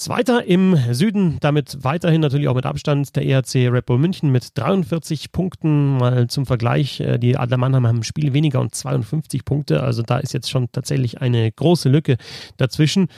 Zweiter 0.00 0.46
im 0.46 0.78
Süden, 0.92 1.36
damit 1.40 1.84
weiterhin 1.84 2.22
natürlich 2.22 2.48
auch 2.48 2.54
mit 2.54 2.64
Abstand 2.64 3.14
der 3.16 3.26
ERC 3.26 3.70
Red 3.70 3.84
Bull 3.84 3.98
München 3.98 4.32
mit 4.32 4.56
43 4.56 5.30
Punkten. 5.30 5.98
Mal 5.98 6.26
zum 6.28 6.46
Vergleich, 6.46 7.00
äh, 7.00 7.18
die 7.18 7.36
Adler 7.36 7.58
Mannheim 7.58 7.86
haben 7.86 7.98
ein 7.98 8.02
Spiel 8.02 8.32
weniger 8.32 8.60
und 8.60 8.74
52 8.74 9.44
Punkte. 9.44 9.82
Also 9.82 10.00
da 10.00 10.16
ist 10.16 10.32
jetzt 10.32 10.48
schon 10.48 10.72
tatsächlich 10.72 11.20
eine 11.20 11.52
große 11.52 11.90
Lücke 11.90 12.16
dazwischen 12.56 13.08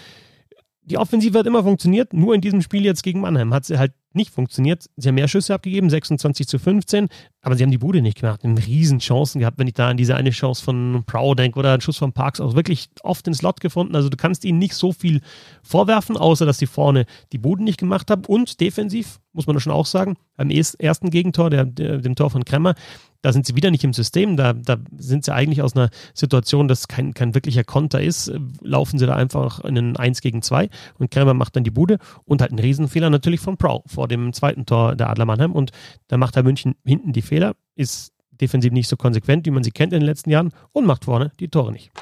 die 0.84 0.98
Offensive 0.98 1.38
hat 1.38 1.46
immer 1.46 1.62
funktioniert, 1.62 2.12
nur 2.12 2.34
in 2.34 2.40
diesem 2.40 2.60
Spiel 2.60 2.84
jetzt 2.84 3.02
gegen 3.02 3.20
Mannheim 3.20 3.54
hat 3.54 3.64
sie 3.64 3.78
halt 3.78 3.92
nicht 4.14 4.30
funktioniert. 4.30 4.86
Sie 4.96 5.08
haben 5.08 5.14
mehr 5.14 5.28
Schüsse 5.28 5.54
abgegeben, 5.54 5.88
26 5.88 6.48
zu 6.48 6.58
15, 6.58 7.08
aber 7.42 7.56
sie 7.56 7.64
haben 7.64 7.72
die 7.72 7.78
Bude 7.78 8.02
nicht 8.02 8.20
gemacht. 8.20 8.44
Haben 8.44 8.56
riesen 8.56 9.00
Chancen 9.00 9.40
gehabt, 9.40 9.58
wenn 9.58 9.66
ich 9.66 9.74
da 9.74 9.88
an 9.88 9.96
diese 9.96 10.14
eine 10.14 10.30
Chance 10.30 10.62
von 10.62 11.02
Prow 11.04 11.34
denke 11.34 11.58
oder 11.58 11.72
einen 11.72 11.80
Schuss 11.80 11.98
von 11.98 12.12
Parks 12.12 12.40
auch 12.40 12.54
wirklich 12.54 12.88
oft 13.02 13.26
den 13.26 13.34
Slot 13.34 13.60
gefunden. 13.60 13.96
Also 13.96 14.08
du 14.08 14.16
kannst 14.16 14.44
ihnen 14.44 14.58
nicht 14.58 14.74
so 14.74 14.92
viel 14.92 15.20
vorwerfen, 15.62 16.16
außer 16.16 16.46
dass 16.46 16.58
sie 16.58 16.66
vorne 16.66 17.04
die 17.32 17.38
Bude 17.38 17.64
nicht 17.64 17.78
gemacht 17.78 18.10
haben. 18.12 18.24
Und 18.26 18.60
defensiv, 18.60 19.18
muss 19.32 19.48
man 19.48 19.58
schon 19.58 19.72
auch 19.72 19.86
sagen, 19.86 20.16
beim 20.36 20.50
ersten 20.50 21.10
Gegentor, 21.10 21.50
der, 21.50 21.64
der, 21.64 21.98
dem 21.98 22.14
Tor 22.14 22.30
von 22.30 22.44
Kremmer, 22.44 22.74
da 23.22 23.32
sind 23.32 23.46
sie 23.46 23.54
wieder 23.54 23.70
nicht 23.70 23.84
im 23.84 23.92
System, 23.92 24.36
da, 24.36 24.52
da 24.52 24.76
sind 24.96 25.24
sie 25.24 25.32
eigentlich 25.32 25.62
aus 25.62 25.76
einer 25.76 25.90
Situation, 26.12 26.66
dass 26.66 26.88
kein, 26.88 27.14
kein 27.14 27.34
wirklicher 27.34 27.62
Konter 27.62 28.02
ist, 28.02 28.32
laufen 28.60 28.98
sie 28.98 29.06
da 29.06 29.14
einfach 29.14 29.60
in 29.60 29.78
einen 29.78 29.96
1 29.96 30.20
gegen 30.20 30.42
2 30.42 30.68
und 30.98 31.10
Kremmer 31.10 31.32
macht 31.32 31.54
dann 31.54 31.62
die 31.62 31.70
Bude 31.70 31.98
und 32.24 32.42
halt 32.42 32.50
einen 32.50 32.58
Riesenfehler 32.58 33.10
natürlich 33.10 33.40
von 33.40 33.56
Prow 33.56 33.82
vor 33.86 34.08
dem 34.08 34.32
zweiten 34.32 34.66
Tor 34.66 34.96
der 34.96 35.08
Adler 35.08 35.24
Mannheim. 35.24 35.52
Und 35.52 35.70
da 36.08 36.16
macht 36.16 36.36
er 36.36 36.42
München 36.42 36.74
hinten 36.84 37.12
die 37.12 37.22
Fehler, 37.22 37.31
ist 37.74 38.12
defensiv 38.30 38.72
nicht 38.72 38.88
so 38.88 38.96
konsequent, 38.96 39.46
wie 39.46 39.50
man 39.50 39.62
sie 39.62 39.70
kennt 39.70 39.92
in 39.92 40.00
den 40.00 40.06
letzten 40.06 40.30
Jahren 40.30 40.52
und 40.72 40.86
macht 40.86 41.04
vorne 41.04 41.32
die 41.38 41.48
Tore 41.48 41.72
nicht. 41.72 41.92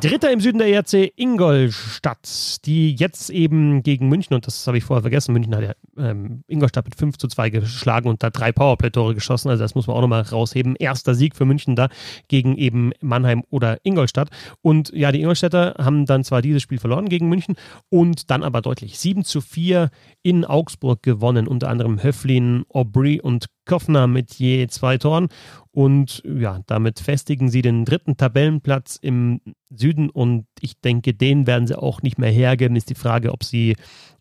Dritter 0.00 0.32
im 0.32 0.40
Süden 0.40 0.58
der 0.58 0.68
ERC 0.68 1.12
Ingolstadt, 1.14 2.64
die 2.64 2.94
jetzt 2.94 3.28
eben 3.28 3.82
gegen 3.82 4.08
München, 4.08 4.34
und 4.34 4.46
das 4.46 4.66
habe 4.66 4.78
ich 4.78 4.84
vorher 4.84 5.02
vergessen, 5.02 5.34
München 5.34 5.54
hat 5.54 5.62
ja 5.62 5.72
ähm, 5.98 6.42
Ingolstadt 6.48 6.86
mit 6.86 6.94
5 6.96 7.18
zu 7.18 7.28
2 7.28 7.50
geschlagen 7.50 8.08
und 8.08 8.22
da 8.22 8.30
drei 8.30 8.50
Powerplay-Tore 8.50 9.14
geschossen, 9.14 9.50
also 9.50 9.62
das 9.62 9.74
muss 9.74 9.86
man 9.86 9.94
auch 9.94 10.00
nochmal 10.00 10.22
rausheben. 10.22 10.74
Erster 10.76 11.14
Sieg 11.14 11.36
für 11.36 11.44
München 11.44 11.76
da 11.76 11.88
gegen 12.28 12.56
eben 12.56 12.92
Mannheim 13.02 13.44
oder 13.50 13.76
Ingolstadt. 13.82 14.30
Und 14.62 14.90
ja, 14.94 15.12
die 15.12 15.20
Ingolstädter 15.20 15.74
haben 15.76 16.06
dann 16.06 16.24
zwar 16.24 16.40
dieses 16.40 16.62
Spiel 16.62 16.78
verloren 16.78 17.10
gegen 17.10 17.28
München 17.28 17.54
und 17.90 18.30
dann 18.30 18.42
aber 18.42 18.62
deutlich 18.62 18.98
7 18.98 19.22
zu 19.22 19.42
4 19.42 19.90
in 20.22 20.46
Augsburg 20.46 21.02
gewonnen, 21.02 21.46
unter 21.46 21.68
anderem 21.68 22.02
Höflin, 22.02 22.64
Aubry 22.70 23.20
und 23.20 23.48
Koffner 23.66 24.06
mit 24.06 24.34
je 24.34 24.66
zwei 24.68 24.98
Toren. 24.98 25.28
Und 25.70 26.22
ja, 26.24 26.60
damit 26.66 27.00
festigen 27.00 27.48
sie 27.48 27.60
den 27.60 27.84
dritten 27.84 28.16
Tabellenplatz 28.16 28.96
im 29.02 29.40
Süden 29.70 30.08
und 30.08 30.46
ich 30.60 30.80
denke, 30.80 31.14
den 31.14 31.48
werden 31.48 31.66
sie 31.66 31.76
auch 31.76 32.00
nicht 32.00 32.16
mehr 32.16 32.30
hergeben. 32.30 32.76
Ist 32.76 32.90
die 32.90 32.94
Frage, 32.94 33.32
ob 33.32 33.42
sie 33.42 33.74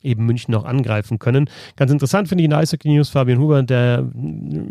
eben 0.04 0.26
München 0.26 0.52
noch 0.52 0.66
angreifen 0.66 1.20
können. 1.20 1.50
Ganz 1.76 1.92
interessant 1.92 2.28
finde 2.28 2.42
ich 2.42 2.46
in 2.46 2.52
der 2.52 2.60
Eishockey 2.60 2.90
News 2.90 3.10
Fabian 3.10 3.40
Huber, 3.40 3.64
der 3.64 4.10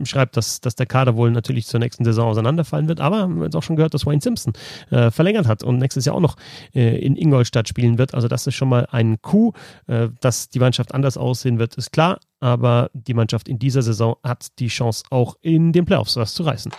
schreibt, 0.05 0.37
dass, 0.37 0.61
dass 0.61 0.75
der 0.75 0.87
Kader 0.87 1.17
wohl 1.17 1.31
natürlich 1.31 1.67
zur 1.67 1.81
nächsten 1.81 2.05
Saison 2.05 2.29
auseinanderfallen 2.29 2.89
wird, 2.89 3.01
aber 3.01 3.17
wir 3.17 3.23
haben 3.23 3.43
jetzt 3.43 3.57
auch 3.57 3.63
schon 3.63 3.77
gehört, 3.77 3.95
dass 3.95 4.07
Wayne 4.07 4.21
Simpson 4.21 4.53
äh, 4.91 5.11
verlängert 5.11 5.47
hat 5.47 5.63
und 5.63 5.79
nächstes 5.79 6.05
Jahr 6.05 6.17
auch 6.17 6.21
noch 6.21 6.37
äh, 6.75 6.99
in 6.99 7.17
Ingolstadt 7.17 7.69
spielen 7.69 7.99
wird. 7.99 8.15
Also 8.15 8.29
das 8.29 8.47
ist 8.47 8.55
schon 8.55 8.69
mal 8.69 8.87
ein 8.91 9.21
Coup, 9.23 9.57
äh, 9.87 10.09
dass 10.21 10.49
die 10.49 10.59
Mannschaft 10.59 10.95
anders 10.95 11.17
aussehen 11.17 11.59
wird, 11.59 11.77
ist 11.77 11.93
klar, 11.93 12.19
aber 12.43 12.91
die 12.93 13.15
Mannschaft 13.15 13.49
in 13.49 13.59
dieser 13.59 13.83
Saison 13.83 14.17
hat 14.25 14.59
die 14.59 14.67
Chance 14.67 15.05
auch 15.11 15.37
in 15.41 15.73
den 15.73 15.85
Playoffs 15.85 16.17
was 16.17 16.35
zu 16.35 16.43
reißen. 16.43 16.73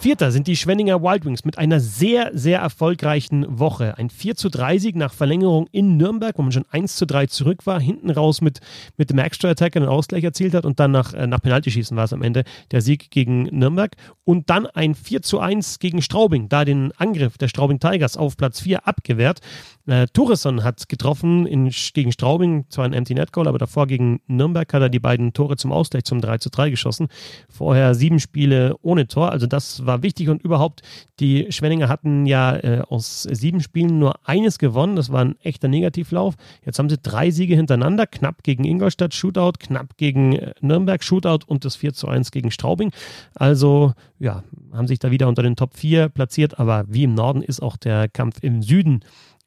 Vierter 0.00 0.32
sind 0.32 0.46
die 0.46 0.56
Schwenninger 0.56 1.02
Wild 1.02 1.26
Wings 1.26 1.44
mit 1.44 1.58
einer 1.58 1.78
sehr, 1.78 2.30
sehr 2.32 2.60
erfolgreichen 2.60 3.44
Woche. 3.58 3.98
Ein 3.98 4.08
4 4.08 4.34
zu 4.34 4.48
3 4.48 4.78
Sieg 4.78 4.96
nach 4.96 5.12
Verlängerung 5.12 5.66
in 5.72 5.98
Nürnberg, 5.98 6.38
wo 6.38 6.42
man 6.42 6.52
schon 6.52 6.64
1 6.70 6.96
zu 6.96 7.06
3 7.06 7.26
zurück 7.26 7.66
war, 7.66 7.78
hinten 7.78 8.08
raus 8.08 8.40
mit, 8.40 8.60
mit 8.96 9.10
dem 9.10 9.18
Extra-Attack 9.18 9.76
einen 9.76 9.88
Ausgleich 9.88 10.24
erzielt 10.24 10.54
hat 10.54 10.64
und 10.64 10.80
dann 10.80 10.92
nach, 10.92 11.12
äh, 11.12 11.26
nach 11.26 11.42
Penaltyschießen 11.42 11.94
war 11.98 12.04
es 12.04 12.14
am 12.14 12.22
Ende 12.22 12.44
der 12.70 12.80
Sieg 12.80 13.10
gegen 13.10 13.42
Nürnberg. 13.42 13.94
Und 14.24 14.48
dann 14.48 14.64
ein 14.68 14.94
4 14.94 15.20
zu 15.20 15.38
1 15.38 15.80
gegen 15.80 16.00
Straubing, 16.00 16.48
da 16.48 16.64
den 16.64 16.92
Angriff 16.92 17.36
der 17.36 17.48
Straubing 17.48 17.78
Tigers 17.78 18.16
auf 18.16 18.38
Platz 18.38 18.60
4 18.60 18.88
abgewehrt. 18.88 19.40
Äh, 19.86 20.06
Tourisson 20.12 20.64
hat 20.64 20.88
getroffen 20.88 21.46
in, 21.46 21.70
gegen 21.94 22.12
Straubing, 22.12 22.64
zwar 22.70 22.86
ein 22.86 22.94
Empty 22.94 23.14
Net 23.14 23.32
Goal, 23.32 23.48
aber 23.48 23.58
davor 23.58 23.86
gegen 23.86 24.20
Nürnberg 24.26 24.72
hat 24.72 24.82
er 24.82 24.88
die 24.88 24.98
beiden 24.98 25.32
Tore 25.34 25.56
zum 25.56 25.72
Ausgleich 25.72 26.04
zum 26.04 26.20
3 26.20 26.38
zu 26.38 26.50
3 26.50 26.70
geschossen. 26.70 27.08
Vorher 27.48 27.94
sieben 27.94 28.18
Spiele 28.18 28.76
ohne 28.82 29.06
Tor, 29.06 29.30
also 29.30 29.46
das 29.46 29.84
war 29.86 29.90
war 29.90 30.02
wichtig 30.02 30.28
und 30.28 30.42
überhaupt, 30.42 30.82
die 31.18 31.50
Schwenninger 31.50 31.88
hatten 31.88 32.24
ja 32.24 32.56
äh, 32.56 32.82
aus 32.88 33.22
sieben 33.22 33.60
Spielen 33.60 33.98
nur 33.98 34.14
eines 34.26 34.58
gewonnen. 34.58 34.94
Das 34.94 35.10
war 35.10 35.24
ein 35.24 35.36
echter 35.42 35.66
Negativlauf. 35.68 36.36
Jetzt 36.64 36.78
haben 36.78 36.88
sie 36.88 36.98
drei 36.98 37.30
Siege 37.30 37.56
hintereinander, 37.56 38.06
knapp 38.06 38.44
gegen 38.44 38.64
Ingolstadt, 38.64 39.14
Shootout, 39.14 39.58
knapp 39.58 39.96
gegen 39.96 40.36
äh, 40.36 40.54
Nürnberg, 40.60 41.02
Shootout 41.02 41.44
und 41.46 41.64
das 41.64 41.76
4 41.76 41.92
zu 41.92 42.08
1 42.08 42.30
gegen 42.30 42.50
Straubing. 42.52 42.92
Also 43.34 43.92
ja, 44.18 44.44
haben 44.72 44.86
sich 44.86 45.00
da 45.00 45.10
wieder 45.10 45.26
unter 45.26 45.42
den 45.42 45.56
Top 45.56 45.74
4 45.74 46.08
platziert, 46.08 46.58
aber 46.60 46.84
wie 46.88 47.04
im 47.04 47.14
Norden 47.14 47.42
ist 47.42 47.60
auch 47.60 47.76
der 47.76 48.08
Kampf 48.08 48.38
im 48.42 48.62
Süden 48.62 49.00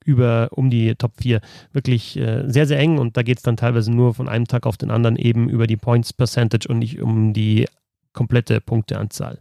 über 0.06 0.50
um 0.52 0.70
die 0.70 0.96
Top 0.96 1.14
4 1.22 1.42
wirklich 1.72 2.18
äh, 2.18 2.44
sehr, 2.48 2.66
sehr 2.66 2.80
eng 2.80 2.98
und 2.98 3.18
da 3.18 3.24
geht 3.24 3.38
es 3.38 3.44
dann 3.44 3.58
teilweise 3.58 3.92
nur 3.92 4.14
von 4.14 4.30
einem 4.30 4.46
Tag 4.46 4.66
auf 4.66 4.78
den 4.78 4.92
anderen 4.92 5.16
eben 5.16 5.50
über 5.50 5.68
die 5.68 5.78
Points 5.78 6.14
Percentage 6.14 6.68
und 6.68 6.80
nicht 6.80 7.02
um 7.02 7.34
die 7.34 7.68
komplette 8.14 8.62
Punkteanzahl. 8.62 9.38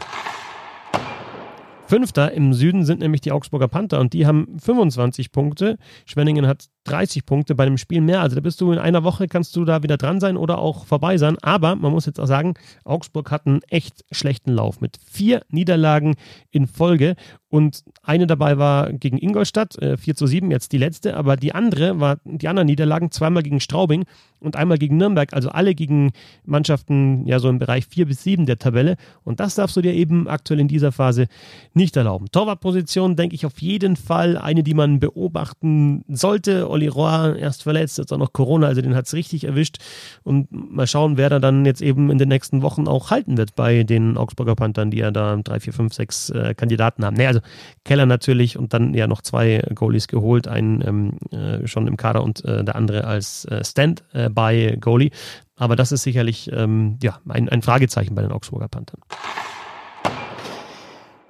Fünfter 1.86 2.32
im 2.32 2.54
Süden 2.54 2.86
sind 2.86 3.00
nämlich 3.00 3.20
die 3.20 3.32
Augsburger 3.32 3.68
Panther 3.68 4.00
und 4.00 4.14
die 4.14 4.26
haben 4.26 4.58
25 4.58 5.30
Punkte. 5.30 5.76
Schwenningen 6.06 6.46
hat 6.46 6.70
30 6.84 7.24
Punkte 7.26 7.54
bei 7.54 7.64
dem 7.64 7.78
Spiel 7.78 8.00
mehr. 8.00 8.20
Also 8.20 8.34
da 8.34 8.40
bist 8.40 8.60
du 8.60 8.72
in 8.72 8.78
einer 8.78 9.04
Woche, 9.04 9.28
kannst 9.28 9.54
du 9.56 9.64
da 9.64 9.82
wieder 9.82 9.96
dran 9.96 10.20
sein 10.20 10.36
oder 10.36 10.58
auch 10.58 10.86
vorbei 10.86 11.16
sein. 11.18 11.36
Aber 11.42 11.76
man 11.76 11.92
muss 11.92 12.06
jetzt 12.06 12.18
auch 12.18 12.26
sagen, 12.26 12.54
Augsburg 12.84 13.30
hat 13.30 13.46
einen 13.46 13.60
echt 13.68 14.04
schlechten 14.10 14.52
Lauf 14.52 14.80
mit 14.80 14.98
vier 15.10 15.42
Niederlagen 15.48 16.14
in 16.50 16.66
Folge. 16.66 17.14
Und 17.52 17.84
eine 18.02 18.26
dabei 18.26 18.56
war 18.56 18.94
gegen 18.94 19.18
Ingolstadt, 19.18 19.76
äh, 19.76 19.98
4 19.98 20.16
zu 20.16 20.26
7, 20.26 20.50
jetzt 20.50 20.72
die 20.72 20.78
letzte. 20.78 21.18
Aber 21.18 21.36
die 21.36 21.54
andere 21.54 22.00
war, 22.00 22.16
die 22.24 22.48
anderen 22.48 22.66
Niederlagen, 22.66 23.10
zweimal 23.10 23.42
gegen 23.42 23.60
Straubing 23.60 24.04
und 24.40 24.56
einmal 24.56 24.78
gegen 24.78 24.96
Nürnberg. 24.96 25.34
Also 25.34 25.50
alle 25.50 25.74
gegen 25.74 26.12
Mannschaften, 26.46 27.26
ja, 27.26 27.38
so 27.40 27.50
im 27.50 27.58
Bereich 27.58 27.86
4 27.86 28.06
bis 28.06 28.22
7 28.22 28.46
der 28.46 28.58
Tabelle. 28.58 28.96
Und 29.22 29.38
das 29.38 29.54
darfst 29.54 29.76
du 29.76 29.82
dir 29.82 29.92
eben 29.92 30.28
aktuell 30.28 30.60
in 30.60 30.68
dieser 30.68 30.92
Phase 30.92 31.26
nicht 31.74 31.94
erlauben. 31.94 32.28
Torwartposition, 32.32 33.16
denke 33.16 33.34
ich, 33.34 33.44
auf 33.44 33.60
jeden 33.60 33.96
Fall 33.96 34.38
eine, 34.38 34.62
die 34.62 34.74
man 34.74 34.98
beobachten 34.98 36.04
sollte 36.08 36.70
Olli 36.72 36.88
Rohr 36.88 37.36
erst 37.36 37.62
verletzt, 37.62 37.98
jetzt 37.98 38.12
auch 38.12 38.18
noch 38.18 38.32
Corona, 38.32 38.66
also 38.66 38.82
den 38.82 38.94
hat 38.94 39.06
es 39.06 39.14
richtig 39.14 39.44
erwischt. 39.44 39.78
Und 40.22 40.48
mal 40.50 40.86
schauen, 40.86 41.16
wer 41.16 41.30
da 41.30 41.38
dann 41.38 41.64
jetzt 41.64 41.82
eben 41.82 42.10
in 42.10 42.18
den 42.18 42.28
nächsten 42.28 42.62
Wochen 42.62 42.88
auch 42.88 43.10
halten 43.10 43.36
wird 43.36 43.54
bei 43.54 43.84
den 43.84 44.16
Augsburger 44.16 44.56
Panthern, 44.56 44.90
die 44.90 44.98
ja 44.98 45.10
da 45.10 45.36
drei, 45.36 45.60
vier, 45.60 45.72
fünf, 45.72 45.94
sechs 45.94 46.30
äh, 46.30 46.54
Kandidaten 46.54 47.04
haben. 47.04 47.16
Nee, 47.16 47.26
also 47.26 47.40
Keller 47.84 48.06
natürlich 48.06 48.58
und 48.58 48.74
dann 48.74 48.94
ja 48.94 49.06
noch 49.06 49.22
zwei 49.22 49.62
Goalies 49.74 50.08
geholt, 50.08 50.48
einen 50.48 50.82
ähm, 50.86 51.18
äh, 51.30 51.66
schon 51.66 51.86
im 51.86 51.96
Kader 51.96 52.22
und 52.22 52.44
äh, 52.44 52.64
der 52.64 52.76
andere 52.76 53.04
als 53.04 53.44
äh, 53.44 53.64
Stand-by-Goalie. 53.64 55.10
Aber 55.56 55.76
das 55.76 55.92
ist 55.92 56.02
sicherlich 56.02 56.50
ähm, 56.52 56.98
ja, 57.02 57.20
ein, 57.28 57.48
ein 57.48 57.62
Fragezeichen 57.62 58.14
bei 58.14 58.22
den 58.22 58.32
Augsburger 58.32 58.68
Panthern. 58.68 59.00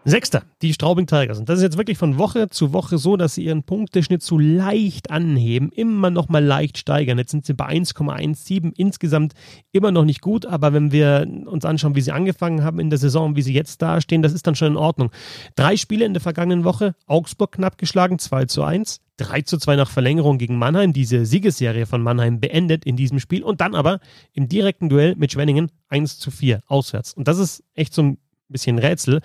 Sechster, 0.05 0.43
die 0.63 0.73
Straubing 0.73 1.07
Tigers. 1.07 1.39
Und 1.39 1.49
das 1.49 1.59
ist 1.59 1.63
jetzt 1.63 1.79
wirklich 1.79 1.97
von 1.97 2.19
Woche 2.19 2.49
zu 2.49 2.73
Woche 2.73 2.99
so, 2.99 3.17
dass 3.17 3.35
sie 3.35 3.45
ihren 3.45 3.63
Punkteschnitt 3.63 4.23
so 4.23 4.37
leicht 4.37 5.11
anheben, 5.11 5.71
immer 5.71 6.11
noch 6.11 6.29
mal 6.29 6.45
leicht 6.45 6.77
steigern. 6.77 7.19
Jetzt 7.19 7.31
sind 7.31 7.47
sie 7.47 7.55
bei 7.55 7.67
1,17, 7.67 8.73
insgesamt 8.77 9.35
immer 9.71 9.93
noch 9.93 10.05
nicht 10.05 10.21
gut, 10.21 10.45
aber 10.45 10.73
wenn 10.73 10.91
wir 10.91 11.27
uns 11.47 11.65
anschauen, 11.65 11.95
wie 11.95 12.01
sie 12.01 12.11
angefangen 12.11 12.65
haben 12.65 12.81
in 12.81 12.91
der 12.91 12.99
Saison, 12.99 13.37
wie 13.37 13.43
sie 13.43 13.55
jetzt 13.55 13.81
dastehen, 13.81 14.23
das 14.23 14.33
ist 14.33 14.47
dann 14.47 14.57
schon 14.57 14.73
in 14.73 14.77
Ordnung. 14.77 15.11
Drei 15.55 15.77
Spiele 15.77 16.05
in 16.05 16.15
der 16.15 16.21
vergangenen 16.21 16.65
Woche, 16.65 16.95
Augsburg 17.07 17.53
knapp 17.53 17.79
geschlagen, 17.79 18.19
2 18.19 18.47
zu 18.47 18.65
1. 18.65 19.01
3 19.19 19.43
zu 19.43 19.59
2 19.59 19.77
nach 19.77 19.91
Verlängerung 19.91 20.39
gegen 20.39 20.59
Mannheim, 20.59 20.93
diese 20.93 21.27
Siegesserie 21.27 21.87
von 21.87 22.03
Mannheim 22.03 22.41
beendet 22.41 22.85
in 22.85 22.97
diesem 22.97 23.21
Spiel 23.21 23.45
und 23.45 23.61
dann 23.61 23.77
aber 23.77 24.01
im 24.33 24.49
direkten 24.49 24.89
Duell 24.89 25.15
mit 25.15 25.31
Schwenningen 25.33 25.71
1 25.91 26.19
zu 26.19 26.33
4 26.33 26.61
auswärts. 26.67 27.13
Und 27.13 27.29
das 27.29 27.39
ist 27.39 27.63
echt 27.75 27.95
so 27.95 28.03
ein 28.03 28.19
bisschen 28.49 28.79
Rätsel. 28.79 29.21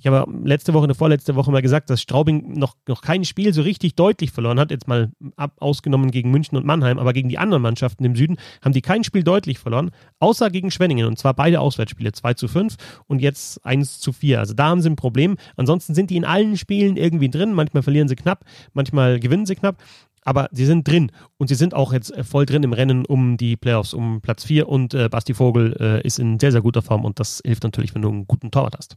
Ich 0.00 0.06
habe 0.06 0.30
letzte 0.44 0.74
Woche, 0.74 0.84
eine 0.84 0.94
vorletzte 0.94 1.34
Woche 1.34 1.50
mal 1.50 1.60
gesagt, 1.60 1.90
dass 1.90 2.00
Straubing 2.00 2.52
noch, 2.52 2.76
noch 2.86 3.02
kein 3.02 3.24
Spiel 3.24 3.52
so 3.52 3.62
richtig 3.62 3.96
deutlich 3.96 4.30
verloren 4.30 4.60
hat. 4.60 4.70
Jetzt 4.70 4.86
mal 4.86 5.10
ab, 5.34 5.54
ausgenommen 5.58 6.12
gegen 6.12 6.30
München 6.30 6.56
und 6.56 6.64
Mannheim, 6.64 7.00
aber 7.00 7.12
gegen 7.12 7.28
die 7.28 7.38
anderen 7.38 7.64
Mannschaften 7.64 8.04
im 8.04 8.14
Süden 8.14 8.36
haben 8.62 8.72
die 8.72 8.80
kein 8.80 9.02
Spiel 9.02 9.24
deutlich 9.24 9.58
verloren, 9.58 9.90
außer 10.20 10.50
gegen 10.50 10.70
Schwenningen. 10.70 11.04
Und 11.04 11.18
zwar 11.18 11.34
beide 11.34 11.58
Auswärtsspiele, 11.58 12.12
2 12.12 12.34
zu 12.34 12.46
5 12.46 12.76
und 13.08 13.20
jetzt 13.20 13.66
1 13.66 13.98
zu 13.98 14.12
4. 14.12 14.38
Also 14.38 14.54
da 14.54 14.68
haben 14.68 14.82
sie 14.82 14.88
ein 14.88 14.94
Problem. 14.94 15.36
Ansonsten 15.56 15.94
sind 15.94 16.10
die 16.10 16.16
in 16.16 16.24
allen 16.24 16.56
Spielen 16.56 16.96
irgendwie 16.96 17.28
drin. 17.28 17.52
Manchmal 17.52 17.82
verlieren 17.82 18.06
sie 18.06 18.14
knapp, 18.14 18.44
manchmal 18.74 19.18
gewinnen 19.18 19.46
sie 19.46 19.56
knapp. 19.56 19.82
aber 20.24 20.48
sie 20.52 20.66
sind 20.66 20.86
drin 20.86 21.10
und 21.38 21.48
sie 21.48 21.56
sind 21.56 21.74
auch 21.74 21.92
jetzt 21.92 22.14
äh, 22.14 22.22
voll 22.22 22.46
drin 22.46 22.62
im 22.62 22.72
Rennen 22.72 23.04
um 23.04 23.36
die 23.36 23.56
Playoffs, 23.56 23.94
um 23.94 24.20
Platz 24.20 24.44
4 24.44 24.68
und 24.68 24.94
äh, 24.94 25.08
Basti 25.08 25.34
Vogel 25.34 25.74
äh, 25.80 26.06
ist 26.06 26.20
in 26.20 26.38
sehr, 26.38 26.52
sehr 26.52 26.60
guter 26.60 26.82
Form 26.82 27.04
und 27.04 27.18
das 27.18 27.42
hilft 27.44 27.64
natürlich, 27.64 27.96
wenn 27.96 28.02
du 28.02 28.10
einen 28.10 28.26
guten 28.28 28.52
Torwart 28.52 28.76
hast. 28.76 28.96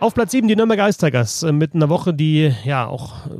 Auf 0.00 0.14
Platz 0.14 0.30
7 0.30 0.48
die 0.48 0.56
Nürnberger 0.56 0.88
Ice 0.88 0.96
Tigers 0.96 1.42
äh, 1.42 1.52
mit 1.52 1.74
einer 1.74 1.90
Woche, 1.90 2.14
die 2.14 2.54
ja 2.64 2.86
auch 2.86 3.26
äh, 3.26 3.30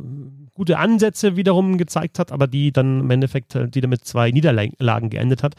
gute 0.61 0.77
Ansätze 0.77 1.37
wiederum 1.37 1.79
gezeigt 1.79 2.19
hat, 2.19 2.31
aber 2.33 2.47
die 2.47 2.71
dann 2.71 3.01
im 3.01 3.11
Endeffekt 3.11 3.55
äh, 3.55 3.67
die 3.67 3.81
mit 3.87 4.05
zwei 4.05 4.31
Niederlagen 4.31 5.09
geendet 5.09 5.43
hat. 5.43 5.55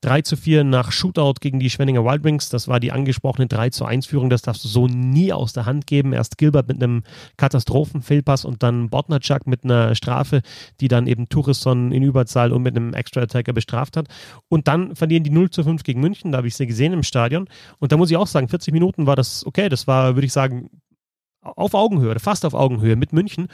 3 0.00 0.22
zu 0.22 0.34
4 0.34 0.64
nach 0.64 0.92
Shootout 0.92 1.34
gegen 1.42 1.60
die 1.60 1.68
Schwenninger 1.68 2.02
Wildwings. 2.06 2.48
Das 2.48 2.66
war 2.66 2.80
die 2.80 2.90
angesprochene 2.90 3.48
3 3.48 3.68
zu 3.68 3.84
1 3.84 4.06
Führung. 4.06 4.30
Das 4.30 4.40
darfst 4.40 4.64
du 4.64 4.68
so 4.68 4.86
nie 4.86 5.30
aus 5.30 5.52
der 5.52 5.66
Hand 5.66 5.86
geben. 5.86 6.14
Erst 6.14 6.38
Gilbert 6.38 6.68
mit 6.68 6.82
einem 6.82 7.02
Katastrophenfehlpass 7.36 8.46
und 8.46 8.62
dann 8.62 8.88
Botnacak 8.88 9.46
mit 9.46 9.62
einer 9.62 9.94
Strafe, 9.94 10.40
die 10.80 10.88
dann 10.88 11.06
eben 11.06 11.28
Tourisson 11.28 11.92
in 11.92 12.02
Überzahl 12.02 12.50
und 12.50 12.62
mit 12.62 12.74
einem 12.74 12.94
Extra-Attacker 12.94 13.52
bestraft 13.52 13.98
hat. 13.98 14.08
Und 14.48 14.68
dann 14.68 14.96
verlieren 14.96 15.22
die 15.22 15.30
0 15.30 15.50
zu 15.50 15.64
5 15.64 15.82
gegen 15.82 16.00
München. 16.00 16.32
Da 16.32 16.38
habe 16.38 16.48
ich 16.48 16.56
sie 16.56 16.66
gesehen 16.66 16.94
im 16.94 17.02
Stadion. 17.02 17.46
Und 17.78 17.92
da 17.92 17.98
muss 17.98 18.10
ich 18.10 18.16
auch 18.16 18.26
sagen, 18.26 18.48
40 18.48 18.72
Minuten 18.72 19.06
war 19.06 19.16
das 19.16 19.44
okay. 19.44 19.68
Das 19.68 19.86
war, 19.86 20.16
würde 20.16 20.24
ich 20.24 20.32
sagen, 20.32 20.70
auf 21.42 21.74
Augenhöhe, 21.74 22.18
fast 22.18 22.44
auf 22.44 22.54
Augenhöhe 22.54 22.96
mit 22.96 23.12
München. 23.12 23.48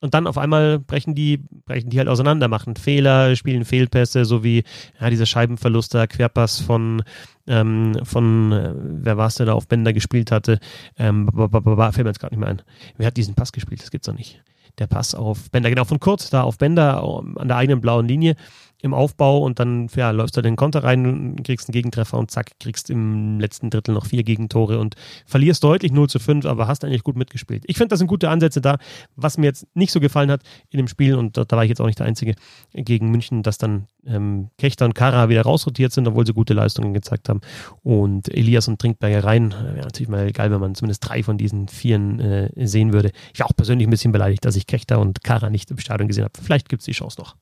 Und 0.00 0.12
dann 0.12 0.26
auf 0.26 0.36
einmal 0.36 0.78
brechen 0.78 1.14
die, 1.14 1.38
brechen 1.64 1.88
die 1.88 1.98
halt 1.98 2.08
auseinander, 2.08 2.48
machen 2.48 2.76
Fehler, 2.76 3.34
spielen 3.34 3.64
Fehlpässe, 3.64 4.24
so 4.24 4.44
wie 4.44 4.62
ja, 5.00 5.08
dieser 5.08 5.26
Scheibenverlust, 5.26 5.94
der 5.94 6.06
Querpass 6.06 6.60
von, 6.60 7.02
ähm, 7.46 7.98
von 8.02 8.52
äh, 8.52 8.72
wer 8.76 9.16
war 9.16 9.28
es, 9.28 9.36
der 9.36 9.46
da 9.46 9.54
auf 9.54 9.68
Bänder 9.68 9.92
gespielt 9.92 10.30
hatte? 10.30 10.58
Ähm, 10.98 11.30
fällt 11.34 11.64
mir 11.64 12.10
jetzt 12.10 12.20
gerade 12.20 12.34
nicht 12.34 12.40
mehr 12.40 12.50
ein. 12.50 12.62
Wer 12.98 13.06
hat 13.06 13.16
diesen 13.16 13.34
Pass 13.34 13.52
gespielt? 13.52 13.82
Das 13.82 13.90
gibt's 13.90 14.06
doch 14.06 14.14
nicht. 14.14 14.42
Der 14.78 14.86
Pass 14.86 15.14
auf 15.14 15.50
Bänder, 15.50 15.70
genau 15.70 15.84
von 15.84 16.00
Kurz, 16.00 16.30
da 16.30 16.42
auf 16.42 16.58
Bänder 16.58 17.02
an 17.36 17.48
der 17.48 17.56
eigenen 17.56 17.80
blauen 17.80 18.06
Linie 18.06 18.36
im 18.82 18.94
Aufbau 18.94 19.38
und 19.38 19.58
dann 19.58 19.88
ja, 19.94 20.10
läufst 20.10 20.36
du 20.36 20.42
den 20.42 20.56
Konter 20.56 20.84
rein, 20.84 21.36
kriegst 21.42 21.68
einen 21.68 21.72
Gegentreffer 21.72 22.18
und 22.18 22.30
zack, 22.30 22.52
kriegst 22.60 22.90
im 22.90 23.40
letzten 23.40 23.70
Drittel 23.70 23.94
noch 23.94 24.06
vier 24.06 24.22
Gegentore 24.22 24.78
und 24.78 24.96
verlierst 25.24 25.64
deutlich 25.64 25.92
0 25.92 26.08
zu 26.08 26.18
5, 26.18 26.44
aber 26.44 26.68
hast 26.68 26.84
eigentlich 26.84 27.02
gut 27.02 27.16
mitgespielt. 27.16 27.64
Ich 27.66 27.76
finde, 27.76 27.88
das 27.88 27.98
sind 27.98 28.08
gute 28.08 28.28
Ansätze 28.28 28.60
da. 28.60 28.78
Was 29.16 29.38
mir 29.38 29.46
jetzt 29.46 29.66
nicht 29.74 29.92
so 29.92 30.00
gefallen 30.00 30.30
hat 30.30 30.42
in 30.70 30.78
dem 30.78 30.88
Spiel, 30.88 31.14
und 31.14 31.36
da, 31.36 31.44
da 31.44 31.56
war 31.56 31.64
ich 31.64 31.70
jetzt 31.70 31.80
auch 31.80 31.86
nicht 31.86 31.98
der 31.98 32.06
Einzige 32.06 32.34
gegen 32.72 33.10
München, 33.10 33.42
dass 33.42 33.56
dann 33.56 33.86
ähm, 34.06 34.50
Kechter 34.58 34.84
und 34.84 34.94
Kara 34.94 35.28
wieder 35.28 35.42
rausrotiert 35.42 35.92
sind, 35.92 36.06
obwohl 36.06 36.26
sie 36.26 36.32
gute 36.32 36.54
Leistungen 36.54 36.92
gezeigt 36.92 37.28
haben. 37.28 37.40
Und 37.82 38.32
Elias 38.32 38.68
und 38.68 38.78
Trinkberger 38.78 39.24
rein. 39.24 39.52
Wäre 39.52 39.86
natürlich 39.86 40.08
mal 40.08 40.30
geil, 40.32 40.50
wenn 40.50 40.60
man 40.60 40.74
zumindest 40.74 41.08
drei 41.08 41.22
von 41.22 41.38
diesen 41.38 41.68
Vieren 41.68 42.20
äh, 42.20 42.66
sehen 42.66 42.92
würde. 42.92 43.10
Ich 43.32 43.40
war 43.40 43.46
auch 43.46 43.56
persönlich 43.56 43.86
ein 43.86 43.90
bisschen 43.90 44.12
beleidigt, 44.12 44.44
dass 44.44 44.56
ich 44.56 44.65
Kechter 44.66 44.98
und 44.98 45.22
Kara 45.22 45.50
nicht 45.50 45.70
im 45.70 45.78
Stadion 45.78 46.08
gesehen 46.08 46.24
habe. 46.24 46.38
Vielleicht 46.42 46.68
gibt 46.68 46.80
es 46.80 46.86
die 46.86 46.92
Chance 46.92 47.20
noch. 47.20 47.36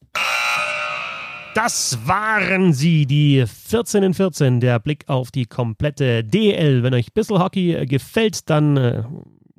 Das 1.54 2.00
waren 2.04 2.72
sie, 2.72 3.06
die 3.06 3.44
14 3.46 4.02
in 4.02 4.14
14, 4.14 4.58
der 4.58 4.80
Blick 4.80 5.08
auf 5.08 5.30
die 5.30 5.46
komplette 5.46 6.24
DL. 6.24 6.82
Wenn 6.82 6.94
euch 6.94 7.12
Bissel 7.12 7.38
Hockey 7.38 7.74
äh, 7.74 7.86
gefällt, 7.86 8.50
dann 8.50 8.76
äh, 8.76 9.04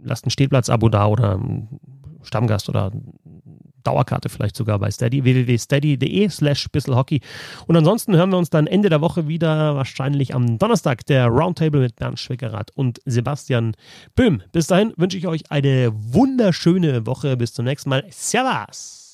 lasst 0.04 0.26
ein 0.26 0.30
Stehplatz-Abo 0.30 0.90
da 0.90 1.08
oder 1.08 1.40
Stammgast 2.22 2.68
oder 2.68 2.92
Dauerkarte 3.86 4.30
vielleicht 4.30 4.56
sogar 4.56 4.80
bei 4.80 4.92
Steady, 4.92 5.24
www.steady.de 5.24 6.30
slash 6.30 6.68
bisselhockey. 6.70 7.22
Und 7.68 7.76
ansonsten 7.76 8.16
hören 8.16 8.32
wir 8.32 8.38
uns 8.38 8.50
dann 8.50 8.68
Ende 8.68 8.90
der 8.90 9.02
Woche 9.02 9.28
wieder, 9.28 9.76
wahrscheinlich 9.76 10.34
am 10.34 10.58
Donnerstag, 10.58 11.06
der 11.06 11.28
Roundtable 11.28 11.82
mit 11.82 11.96
Bernd 11.96 12.20
Schwickerath 12.20 12.72
und 12.76 13.00
Sebastian 13.06 13.76
Böhm. 14.16 14.42
Bis 14.52 14.68
dahin 14.68 14.94
wünsche 14.98 15.18
ich 15.18 15.28
euch 15.28 15.52
eine 15.52 15.92
wunderschöne 15.94 17.06
Woche. 17.06 17.38
Bis 17.38 17.54
zum 17.54 17.66
nächsten 17.66 17.90
Mal. 17.90 18.04
Servus! 18.10 19.05